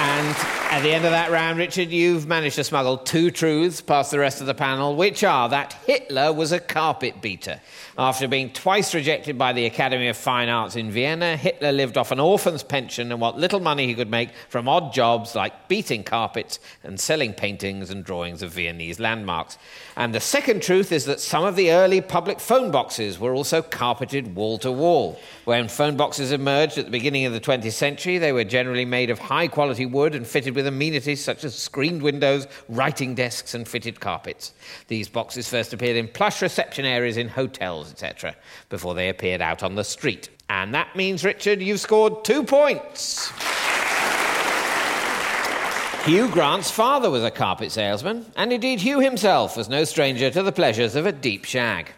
And 0.01 0.37
at 0.71 0.83
the 0.83 0.93
end 0.93 1.05
of 1.05 1.13
that 1.13 1.31
round, 1.31 1.59
Richard, 1.59 1.91
you've 1.91 2.27
managed 2.27 2.57
to 2.57 2.65
smuggle 2.65 2.99
two 2.99 3.31
truths 3.31 3.81
past 3.81 4.11
the 4.11 4.19
rest 4.19 4.41
of 4.41 4.47
the 4.47 4.55
panel, 4.55 4.97
which 4.97 5.23
are 5.23 5.49
that 5.49 5.73
Hitler 5.87 6.33
was 6.33 6.51
a 6.51 6.59
carpet 6.59 7.23
beater. 7.23 7.61
After 7.97 8.27
being 8.29 8.53
twice 8.53 8.95
rejected 8.95 9.39
by 9.39 9.53
the 9.53 9.65
Academy 9.65 10.09
of 10.09 10.17
Fine 10.17 10.49
Arts 10.49 10.77
in 10.77 10.91
Vienna, 10.91 11.37
Hitler 11.37 11.73
lived 11.73 11.97
off 11.97 12.11
an 12.11 12.21
orphan's 12.21 12.63
pension 12.63 13.11
and 13.11 13.21
what 13.21 13.39
little 13.39 13.61
money 13.61 13.87
he 13.87 13.95
could 13.95 14.11
make 14.11 14.31
from 14.49 14.69
odd 14.69 14.93
jobs 14.93 15.35
like 15.35 15.69
beating 15.69 16.03
carpets 16.03 16.59
and 16.83 16.99
selling 16.99 17.33
paintings 17.33 17.89
and 17.91 18.05
drawings 18.05 18.43
of 18.43 18.53
Viennese 18.53 19.01
landmarks. 19.01 19.57
And 19.97 20.15
the 20.15 20.21
second 20.21 20.63
truth 20.63 20.93
is 20.93 21.05
that 21.05 21.21
some 21.21 21.45
of 21.45 21.57
the 21.57 21.71
early 21.71 22.01
public 22.01 22.41
phone 22.41 22.71
boxes 22.71 23.19
were 23.19 23.35
also 23.35 23.63
carpeted 23.63 24.35
wall 24.35 24.59
to 24.59 24.73
wall. 24.73 25.19
When 25.45 25.69
phone 25.69 25.97
boxes 25.97 26.33
emerged 26.33 26.77
at 26.77 26.87
the 26.87 26.91
beginning 26.91 27.25
of 27.25 27.33
the 27.33 27.41
20th 27.41 27.73
century, 27.73 28.19
they 28.19 28.33
were 28.33 28.45
generally 28.45 28.85
made 28.85 29.11
of 29.11 29.21
high 29.21 29.49
quality 29.49 29.87
wood 29.87 30.15
and 30.15 30.27
fitted 30.27 30.56
with 30.57 30.67
amenities 30.67 31.23
such 31.23 31.45
as 31.45 31.55
screened 31.55 32.03
windows, 32.03 32.49
writing 32.69 33.15
desks, 33.15 33.55
and 33.55 33.69
fitted 33.69 34.01
carpets. 34.01 34.55
These 34.89 35.09
boxes 35.09 35.49
first 35.49 35.73
appeared 35.73 35.97
in 35.97 36.09
plush 36.09 36.43
reception 36.43 36.85
areas 36.85 37.17
in 37.17 37.29
hotels, 37.29 37.93
etc., 37.93 38.35
before 38.69 38.95
they 38.95 39.09
appeared 39.09 39.41
out 39.41 39.63
on 39.63 39.77
the 39.77 39.85
street. 39.85 40.31
And 40.51 40.75
that 40.75 40.97
means, 40.97 41.25
Richard, 41.25 41.63
you've 41.63 41.81
scored 41.81 42.25
two 42.25 42.43
points. 42.43 43.31
Hugh 46.05 46.29
Grant's 46.29 46.71
father 46.71 47.11
was 47.11 47.25
a 47.25 47.33
carpet 47.33 47.73
salesman, 47.73 48.27
and 48.37 48.53
indeed 48.53 48.81
Hugh 48.81 49.01
himself 49.01 49.57
was 49.57 49.69
no 49.69 49.83
stranger 49.83 50.31
to 50.31 50.43
the 50.43 50.53
pleasures 50.53 50.95
of 50.95 51.05
a 51.05 51.11
deep 51.13 51.45
shag. 51.45 51.93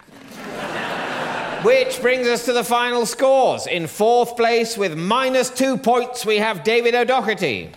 Which 1.63 2.01
brings 2.01 2.29
us 2.29 2.45
to 2.45 2.53
the 2.53 2.63
final 2.63 3.05
scores. 3.05 3.67
In 3.67 3.87
fourth 3.89 4.37
place, 4.37 4.79
with 4.79 4.97
minus 4.97 5.51
two 5.51 5.77
points, 5.77 6.25
we 6.25 6.37
have 6.37 6.63
David 6.63 6.95
O'Doherty. 6.95 7.73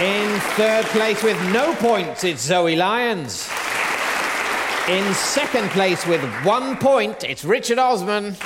In 0.00 0.40
third 0.56 0.84
place, 0.86 1.22
with 1.22 1.40
no 1.52 1.72
points, 1.76 2.24
it's 2.24 2.42
Zoe 2.42 2.74
Lyons. 2.74 3.48
In 4.88 5.14
second 5.14 5.70
place, 5.70 6.04
with 6.04 6.20
one 6.44 6.76
point, 6.78 7.22
it's 7.22 7.44
Richard 7.44 7.78
Osman. 7.78 8.36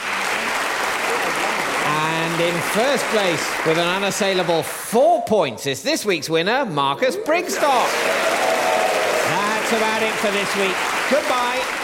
And 1.86 2.40
in 2.42 2.54
first 2.72 3.02
place, 3.06 3.42
with 3.66 3.78
an 3.78 3.88
unassailable 3.88 4.62
four 4.62 5.24
points, 5.24 5.66
is 5.66 5.82
this 5.82 6.04
week's 6.04 6.28
winner, 6.28 6.66
Marcus 6.66 7.16
Brigstocke. 7.16 7.94
That's 9.24 9.72
about 9.72 10.02
it 10.02 10.12
for 10.16 10.30
this 10.30 10.54
week. 10.56 10.76
Goodbye. 11.10 11.77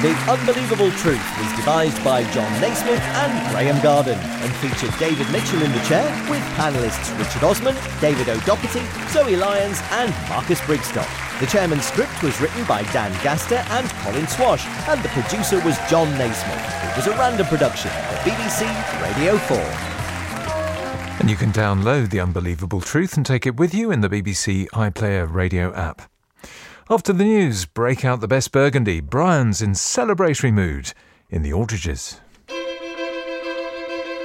The 0.00 0.14
Unbelievable 0.30 0.92
Truth 0.92 1.38
was 1.40 1.52
devised 1.56 2.04
by 2.04 2.22
Jon 2.30 2.48
Naismith 2.60 3.00
and 3.00 3.50
Graham 3.50 3.82
Garden 3.82 4.16
and 4.16 4.54
featured 4.58 4.96
David 4.96 5.28
Mitchell 5.32 5.60
in 5.60 5.72
the 5.72 5.82
chair 5.82 6.06
with 6.30 6.40
panellists 6.54 7.10
Richard 7.18 7.42
Osman, 7.42 7.74
David 8.00 8.28
O'Doherty, 8.28 8.86
Zoe 9.10 9.34
Lyons 9.34 9.80
and 9.90 10.14
Marcus 10.28 10.60
Brigstocke. 10.60 11.40
The 11.40 11.46
chairman's 11.46 11.84
script 11.84 12.22
was 12.22 12.40
written 12.40 12.64
by 12.66 12.84
Dan 12.92 13.10
Gaster 13.24 13.56
and 13.70 13.90
Colin 14.04 14.28
Swash 14.28 14.64
and 14.86 15.02
the 15.02 15.08
producer 15.08 15.60
was 15.64 15.76
Jon 15.90 16.08
Naismith. 16.16 16.62
It 16.84 16.96
was 16.96 17.08
a 17.08 17.18
random 17.18 17.48
production 17.48 17.90
for 17.90 18.30
BBC 18.30 18.70
Radio 19.02 19.36
4. 19.36 19.56
And 21.18 21.28
you 21.28 21.34
can 21.34 21.50
download 21.50 22.10
The 22.10 22.20
Unbelievable 22.20 22.80
Truth 22.80 23.16
and 23.16 23.26
take 23.26 23.46
it 23.46 23.56
with 23.56 23.74
you 23.74 23.90
in 23.90 24.02
the 24.02 24.08
BBC 24.08 24.68
iPlayer 24.68 25.28
radio 25.28 25.74
app. 25.74 26.08
After 26.90 27.12
the 27.12 27.24
news, 27.24 27.66
break 27.66 28.02
out 28.02 28.22
the 28.22 28.26
best 28.28 28.50
burgundy. 28.50 29.00
Brian's 29.00 29.60
in 29.60 29.72
celebratory 29.72 30.50
mood 30.50 30.94
in 31.28 31.42
the 31.42 31.52
Aldridges. 31.52 32.18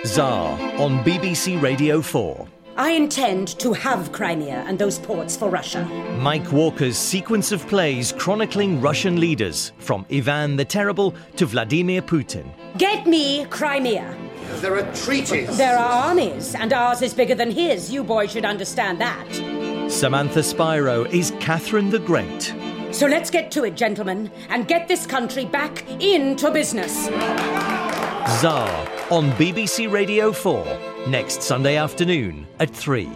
Czar 0.05 0.57
on 0.79 1.03
BBC 1.03 1.61
Radio 1.61 2.01
4. 2.01 2.47
I 2.77 2.91
intend 2.91 3.59
to 3.59 3.73
have 3.73 4.13
Crimea 4.13 4.63
and 4.65 4.79
those 4.79 4.97
ports 4.97 5.35
for 5.35 5.49
Russia. 5.49 5.83
Mike 6.21 6.53
Walker's 6.53 6.97
sequence 6.97 7.51
of 7.51 7.67
plays 7.67 8.13
chronicling 8.13 8.79
Russian 8.79 9.19
leaders, 9.19 9.73
from 9.79 10.05
Ivan 10.09 10.55
the 10.55 10.63
Terrible 10.63 11.13
to 11.35 11.45
Vladimir 11.45 12.01
Putin. 12.01 12.49
Get 12.77 13.05
me 13.05 13.43
Crimea. 13.47 14.15
There 14.61 14.77
are 14.77 14.95
treaties. 14.95 15.57
There 15.57 15.77
are 15.77 16.07
armies, 16.07 16.55
and 16.55 16.71
ours 16.71 17.01
is 17.01 17.13
bigger 17.13 17.35
than 17.35 17.51
his. 17.51 17.91
You 17.91 18.05
boys 18.05 18.31
should 18.31 18.45
understand 18.45 19.01
that. 19.01 19.72
Samantha 19.93 20.39
Spyro 20.39 21.07
is 21.13 21.31
Catherine 21.39 21.91
the 21.91 21.99
Great. 21.99 22.51
So 22.91 23.05
let's 23.05 23.29
get 23.29 23.51
to 23.51 23.63
it, 23.63 23.75
gentlemen, 23.77 24.31
and 24.49 24.67
get 24.67 24.87
this 24.87 25.05
country 25.05 25.45
back 25.45 25.87
into 26.01 26.49
business. 26.49 27.05
Czar 28.41 28.89
on 29.11 29.29
BBC 29.33 29.89
Radio 29.91 30.33
4 30.33 30.65
next 31.07 31.43
Sunday 31.43 31.77
afternoon 31.77 32.47
at 32.59 32.71
3. 32.71 33.07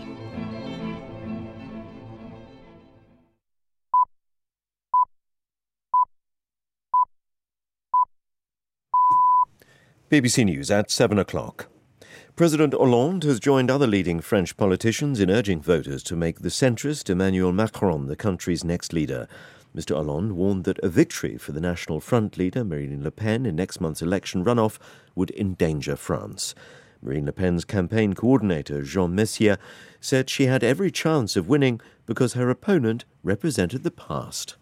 BBC 10.12 10.46
News 10.46 10.70
at 10.70 10.92
7 10.92 11.18
o'clock. 11.18 11.68
President 12.38 12.76
Hollande 12.76 13.23
has 13.23 13.39
joined 13.39 13.71
other 13.71 13.88
leading 13.88 14.19
French 14.19 14.56
politicians 14.58 15.19
in 15.19 15.32
urging 15.32 15.60
voters 15.60 16.04
to 16.04 16.15
make 16.15 16.41
the 16.41 16.50
centrist 16.50 17.10
Emmanuel 17.10 17.52
Macron 17.52 18.06
the 18.06 18.15
country's 18.15 18.63
next 18.63 18.93
leader. 18.93 19.28
Mr. 19.76 19.95
Hollande 19.95 20.34
warned 20.34 20.63
that 20.65 20.78
a 20.84 20.88
victory 20.88 21.36
for 21.39 21.52
the 21.52 21.60
National 21.60 22.00
Front 22.00 22.38
leader, 22.38 22.63
Marine 22.63 23.04
Le 23.04 23.10
Pen, 23.10 23.47
in 23.47 23.56
next 23.56 23.82
month's 23.82 24.04
election 24.04 24.45
runoff 24.45 24.78
would 25.15 25.32
endanger 25.32 25.95
France. 25.95 26.54
Marine 27.02 27.26
Le 27.26 27.32
Pen's 27.32 27.65
campaign 27.65 28.13
coordinator, 28.13 28.84
Jean 28.84 29.15
Messiha, 29.15 29.58
said 30.00 30.30
she 30.30 30.45
had 30.45 30.63
every 30.63 30.91
chance 30.91 31.36
of 31.36 31.50
winning 31.50 31.82
because 32.06 32.34
her 32.34 32.52
opponent 32.52 33.04
represented 33.23 33.82
the 33.82 33.89
past. 33.89 34.58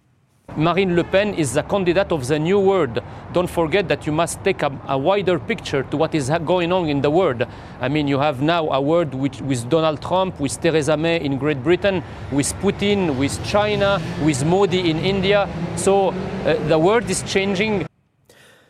Marine 0.57 0.95
Le 0.95 1.03
Pen 1.03 1.33
is 1.33 1.53
the 1.53 1.63
candidate 1.63 2.11
of 2.13 2.27
the 2.27 2.39
new 2.39 2.59
world. 2.59 3.01
Don't 3.33 3.49
forget 3.49 3.89
that 3.89 4.05
you 4.05 4.13
must 4.13 4.41
take 4.43 4.61
a, 4.61 4.71
a, 4.87 4.97
wider 4.97 5.37
picture 5.37 5.83
to 5.83 5.97
what 5.97 6.15
is 6.15 6.31
going 6.45 6.71
on 6.71 6.87
in 6.87 7.01
the 7.01 7.09
world. 7.09 7.45
I 7.81 7.89
mean, 7.89 8.07
you 8.07 8.19
have 8.19 8.41
now 8.41 8.69
a 8.69 8.79
world 8.79 9.13
with, 9.13 9.41
with 9.41 9.69
Donald 9.69 10.01
Trump, 10.01 10.39
with 10.39 10.59
Theresa 10.61 10.95
May 10.95 11.19
in 11.19 11.37
Great 11.37 11.61
Britain, 11.61 12.01
with 12.31 12.53
Putin, 12.61 13.17
with 13.17 13.43
China, 13.45 14.01
with 14.23 14.45
Modi 14.45 14.89
in 14.89 14.97
India. 14.99 15.49
So 15.75 16.09
uh, 16.09 16.55
the 16.67 16.79
world 16.79 17.09
is 17.09 17.21
changing. 17.23 17.85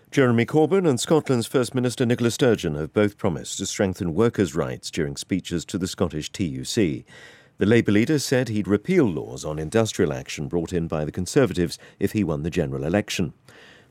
Jeremy 0.10 0.46
Corbyn 0.46 0.88
and 0.88 0.98
Scotland's 0.98 1.46
First 1.46 1.76
Minister 1.76 2.06
Nicola 2.06 2.32
Sturgeon 2.32 2.76
have 2.76 2.94
both 2.94 3.18
promised 3.18 3.58
to 3.58 3.66
strengthen 3.66 4.16
workers' 4.16 4.56
rights 4.56 4.90
during 4.90 5.18
speeches 5.18 5.66
to 5.66 5.78
the 5.78 5.88
Scottish 5.88 6.32
TUC. 6.32 7.04
The 7.58 7.66
Labour 7.66 7.94
leader 7.94 8.20
said 8.20 8.50
he'd 8.50 8.68
repeal 8.68 9.06
laws 9.06 9.46
on 9.46 9.60
industrial 9.60 10.12
action 10.12 10.50
brought 10.50 10.74
in 10.74 10.88
by 10.88 11.06
the 11.06 11.12
Conservatives 11.12 11.80
if 12.00 12.12
he 12.12 12.22
won 12.22 12.44
the 12.44 12.50
general 12.50 12.84
election. 12.84 13.32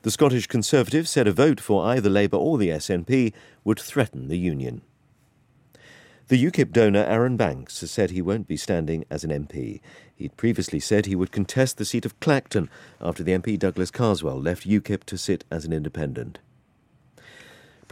The 0.02 0.10
Scottish 0.10 0.46
Conservatives 0.46 1.08
said 1.08 1.26
a 1.26 1.32
vote 1.32 1.60
for 1.60 1.86
either 1.86 2.10
Labour 2.10 2.36
or 2.36 2.58
the 2.58 2.68
SNP 2.68 3.32
would 3.64 3.80
threaten 3.80 4.28
the 4.28 4.36
union. 4.36 4.82
The 6.28 6.42
UKIP 6.42 6.72
donor 6.72 7.04
Arron 7.04 7.38
Banks 7.38 7.80
has 7.80 7.90
said 7.90 8.10
he 8.10 8.20
won't 8.20 8.46
be 8.46 8.58
standing 8.58 9.06
as 9.10 9.24
an 9.24 9.30
MP. 9.30 9.80
He'd 10.14 10.36
previously 10.36 10.80
said 10.80 11.06
he 11.06 11.16
would 11.16 11.32
contest 11.32 11.78
the 11.78 11.86
seat 11.86 12.04
of 12.04 12.20
Clacton 12.20 12.68
after 13.00 13.22
the 13.22 13.32
MP 13.32 13.58
Douglas 13.58 13.90
Carswell 13.90 14.40
left 14.40 14.68
UKIP 14.68 15.04
to 15.04 15.16
sit 15.16 15.44
as 15.50 15.64
an 15.64 15.72
independent. 15.72 16.38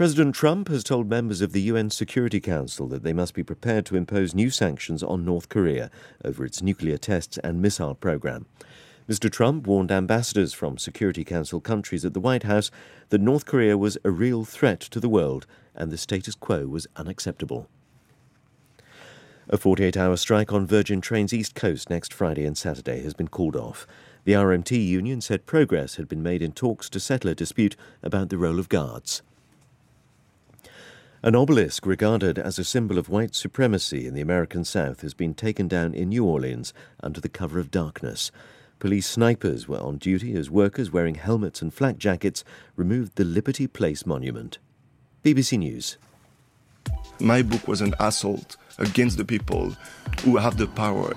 President 0.03 0.35
Trump 0.35 0.67
has 0.67 0.83
told 0.83 1.09
members 1.09 1.41
of 1.41 1.53
the 1.53 1.61
UN 1.61 1.89
Security 1.89 2.41
Council 2.41 2.89
that 2.89 3.05
they 3.05 3.13
must 3.13 3.35
be 3.35 3.45
prepared 3.45 3.87
to 3.87 3.95
impose 3.95 4.35
new 4.35 4.51
sanctions 4.51 5.01
on 5.01 5.25
North 5.25 5.49
Korea 5.49 5.93
over 6.25 6.45
its 6.45 6.61
nuclear 6.61 6.99
tests 6.99 7.39
and 7.45 7.63
missile 7.63 7.95
program. 7.95 8.47
Mr. 9.09 9.31
Trump 9.31 9.65
warned 9.65 9.93
ambassadors 9.93 10.53
from 10.53 10.77
Security 10.77 11.23
Council 11.23 11.61
countries 11.61 12.05
at 12.05 12.15
the 12.15 12.21
White 12.21 12.43
House 12.43 12.69
that 13.11 13.21
North 13.21 13.47
Korea 13.47 13.79
was 13.79 13.97
a 14.05 14.11
real 14.11 14.45
threat 14.45 14.81
to 14.81 14.99
the 14.99 15.09
world 15.09 15.47
and 15.73 15.93
the 15.93 15.97
status 15.97 16.35
quo 16.35 16.67
was 16.67 16.89
unacceptable. 16.97 17.69
A 19.49 19.57
48 19.57 19.97
hour 19.97 20.17
strike 20.17 20.53
on 20.53 20.67
Virgin 20.67 21.01
Trains 21.01 21.33
East 21.33 21.55
Coast 21.55 21.89
next 21.89 22.13
Friday 22.13 22.45
and 22.45 22.59
Saturday 22.59 23.05
has 23.05 23.15
been 23.15 23.29
called 23.29 23.55
off. 23.55 23.87
The 24.25 24.33
RMT 24.33 24.85
union 24.85 25.21
said 25.21 25.47
progress 25.47 25.95
had 25.95 26.09
been 26.09 26.25
made 26.25 26.43
in 26.43 26.51
talks 26.51 26.91
to 26.91 26.99
settle 26.99 27.31
a 27.31 27.37
dispute 27.37 27.77
about 28.03 28.31
the 28.31 28.39
role 28.39 28.59
of 28.59 28.69
guards. 28.69 29.23
An 31.25 31.37
obelisk 31.37 31.87
regarded 31.87 32.37
as 32.37 32.59
a 32.59 32.65
symbol 32.65 32.99
of 32.99 33.09
white 33.09 33.37
supremacy 33.37 34.09
in 34.09 34.15
the 34.15 34.21
American 34.21 34.65
South 34.65 35.03
has 35.03 35.15
been 35.15 35.35
taken 35.35 35.69
down 35.69 35.95
in 35.95 36.09
New 36.09 36.25
Orleans 36.25 36.75
under 37.01 37.21
the 37.21 37.29
cover 37.29 37.61
of 37.61 37.71
darkness. 37.71 38.33
Police 38.81 39.07
snipers 39.07 39.69
were 39.69 39.79
on 39.79 39.99
duty 39.99 40.35
as 40.35 40.51
workers 40.51 40.91
wearing 40.91 41.15
helmets 41.15 41.63
and 41.63 41.73
flak 41.73 41.97
jackets 41.97 42.43
removed 42.75 43.15
the 43.15 43.25
Liberty 43.25 43.69
Place 43.69 44.05
monument. 44.05 44.59
BBC 45.23 45.61
News. 45.61 45.97
My 47.21 47.41
book 47.41 47.69
was 47.69 47.83
an 47.83 47.95
assault 48.01 48.57
against 48.79 49.17
the 49.17 49.25
people 49.25 49.77
who 50.25 50.39
have 50.39 50.57
the 50.57 50.67
power. 50.67 51.15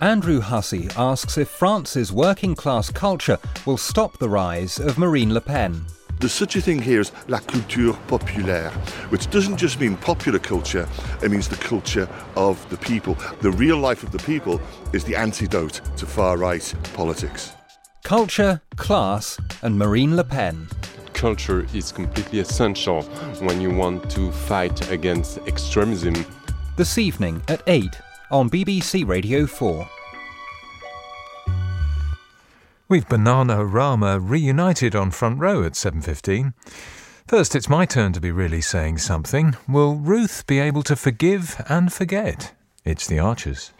Andrew 0.00 0.40
Hussey 0.40 0.88
asks 0.96 1.36
if 1.36 1.50
France's 1.50 2.10
working 2.10 2.54
class 2.54 2.90
culture 2.90 3.38
will 3.66 3.76
stop 3.76 4.16
the 4.16 4.30
rise 4.30 4.78
of 4.78 4.96
Marine 4.96 5.34
Le 5.34 5.42
Pen. 5.42 5.84
There's 6.20 6.32
such 6.32 6.56
a 6.56 6.60
thing 6.60 6.82
here 6.82 7.00
as 7.00 7.12
la 7.28 7.38
culture 7.38 7.92
populaire, 8.08 8.70
which 9.10 9.30
doesn't 9.30 9.56
just 9.56 9.78
mean 9.78 9.96
popular 9.96 10.40
culture, 10.40 10.88
it 11.22 11.30
means 11.30 11.48
the 11.48 11.56
culture 11.56 12.08
of 12.34 12.68
the 12.70 12.76
people. 12.76 13.16
The 13.40 13.52
real 13.52 13.76
life 13.76 14.02
of 14.02 14.10
the 14.10 14.18
people 14.18 14.60
is 14.92 15.04
the 15.04 15.14
antidote 15.14 15.80
to 15.96 16.06
far 16.06 16.36
right 16.36 16.74
politics. 16.94 17.52
Culture, 18.02 18.60
class, 18.74 19.38
and 19.62 19.78
Marine 19.78 20.16
Le 20.16 20.24
Pen. 20.24 20.66
Culture 21.12 21.66
is 21.72 21.92
completely 21.92 22.40
essential 22.40 23.02
when 23.40 23.60
you 23.60 23.70
want 23.70 24.10
to 24.10 24.32
fight 24.32 24.90
against 24.90 25.38
extremism. 25.46 26.14
This 26.76 26.98
evening 26.98 27.42
at 27.46 27.62
8 27.68 27.96
on 28.32 28.50
BBC 28.50 29.06
Radio 29.06 29.46
4. 29.46 29.88
We've 32.90 33.06
Bananarama 33.06 34.18
reunited 34.18 34.96
on 34.96 35.10
front 35.10 35.40
row 35.40 35.62
at 35.62 35.72
7.15. 35.72 36.54
First, 37.26 37.54
it's 37.54 37.68
my 37.68 37.84
turn 37.84 38.14
to 38.14 38.20
be 38.20 38.32
really 38.32 38.62
saying 38.62 38.96
something. 38.96 39.54
Will 39.68 39.96
Ruth 39.96 40.46
be 40.46 40.58
able 40.58 40.82
to 40.84 40.96
forgive 40.96 41.62
and 41.68 41.92
forget? 41.92 42.54
It's 42.86 43.06
the 43.06 43.18
Archers. 43.18 43.72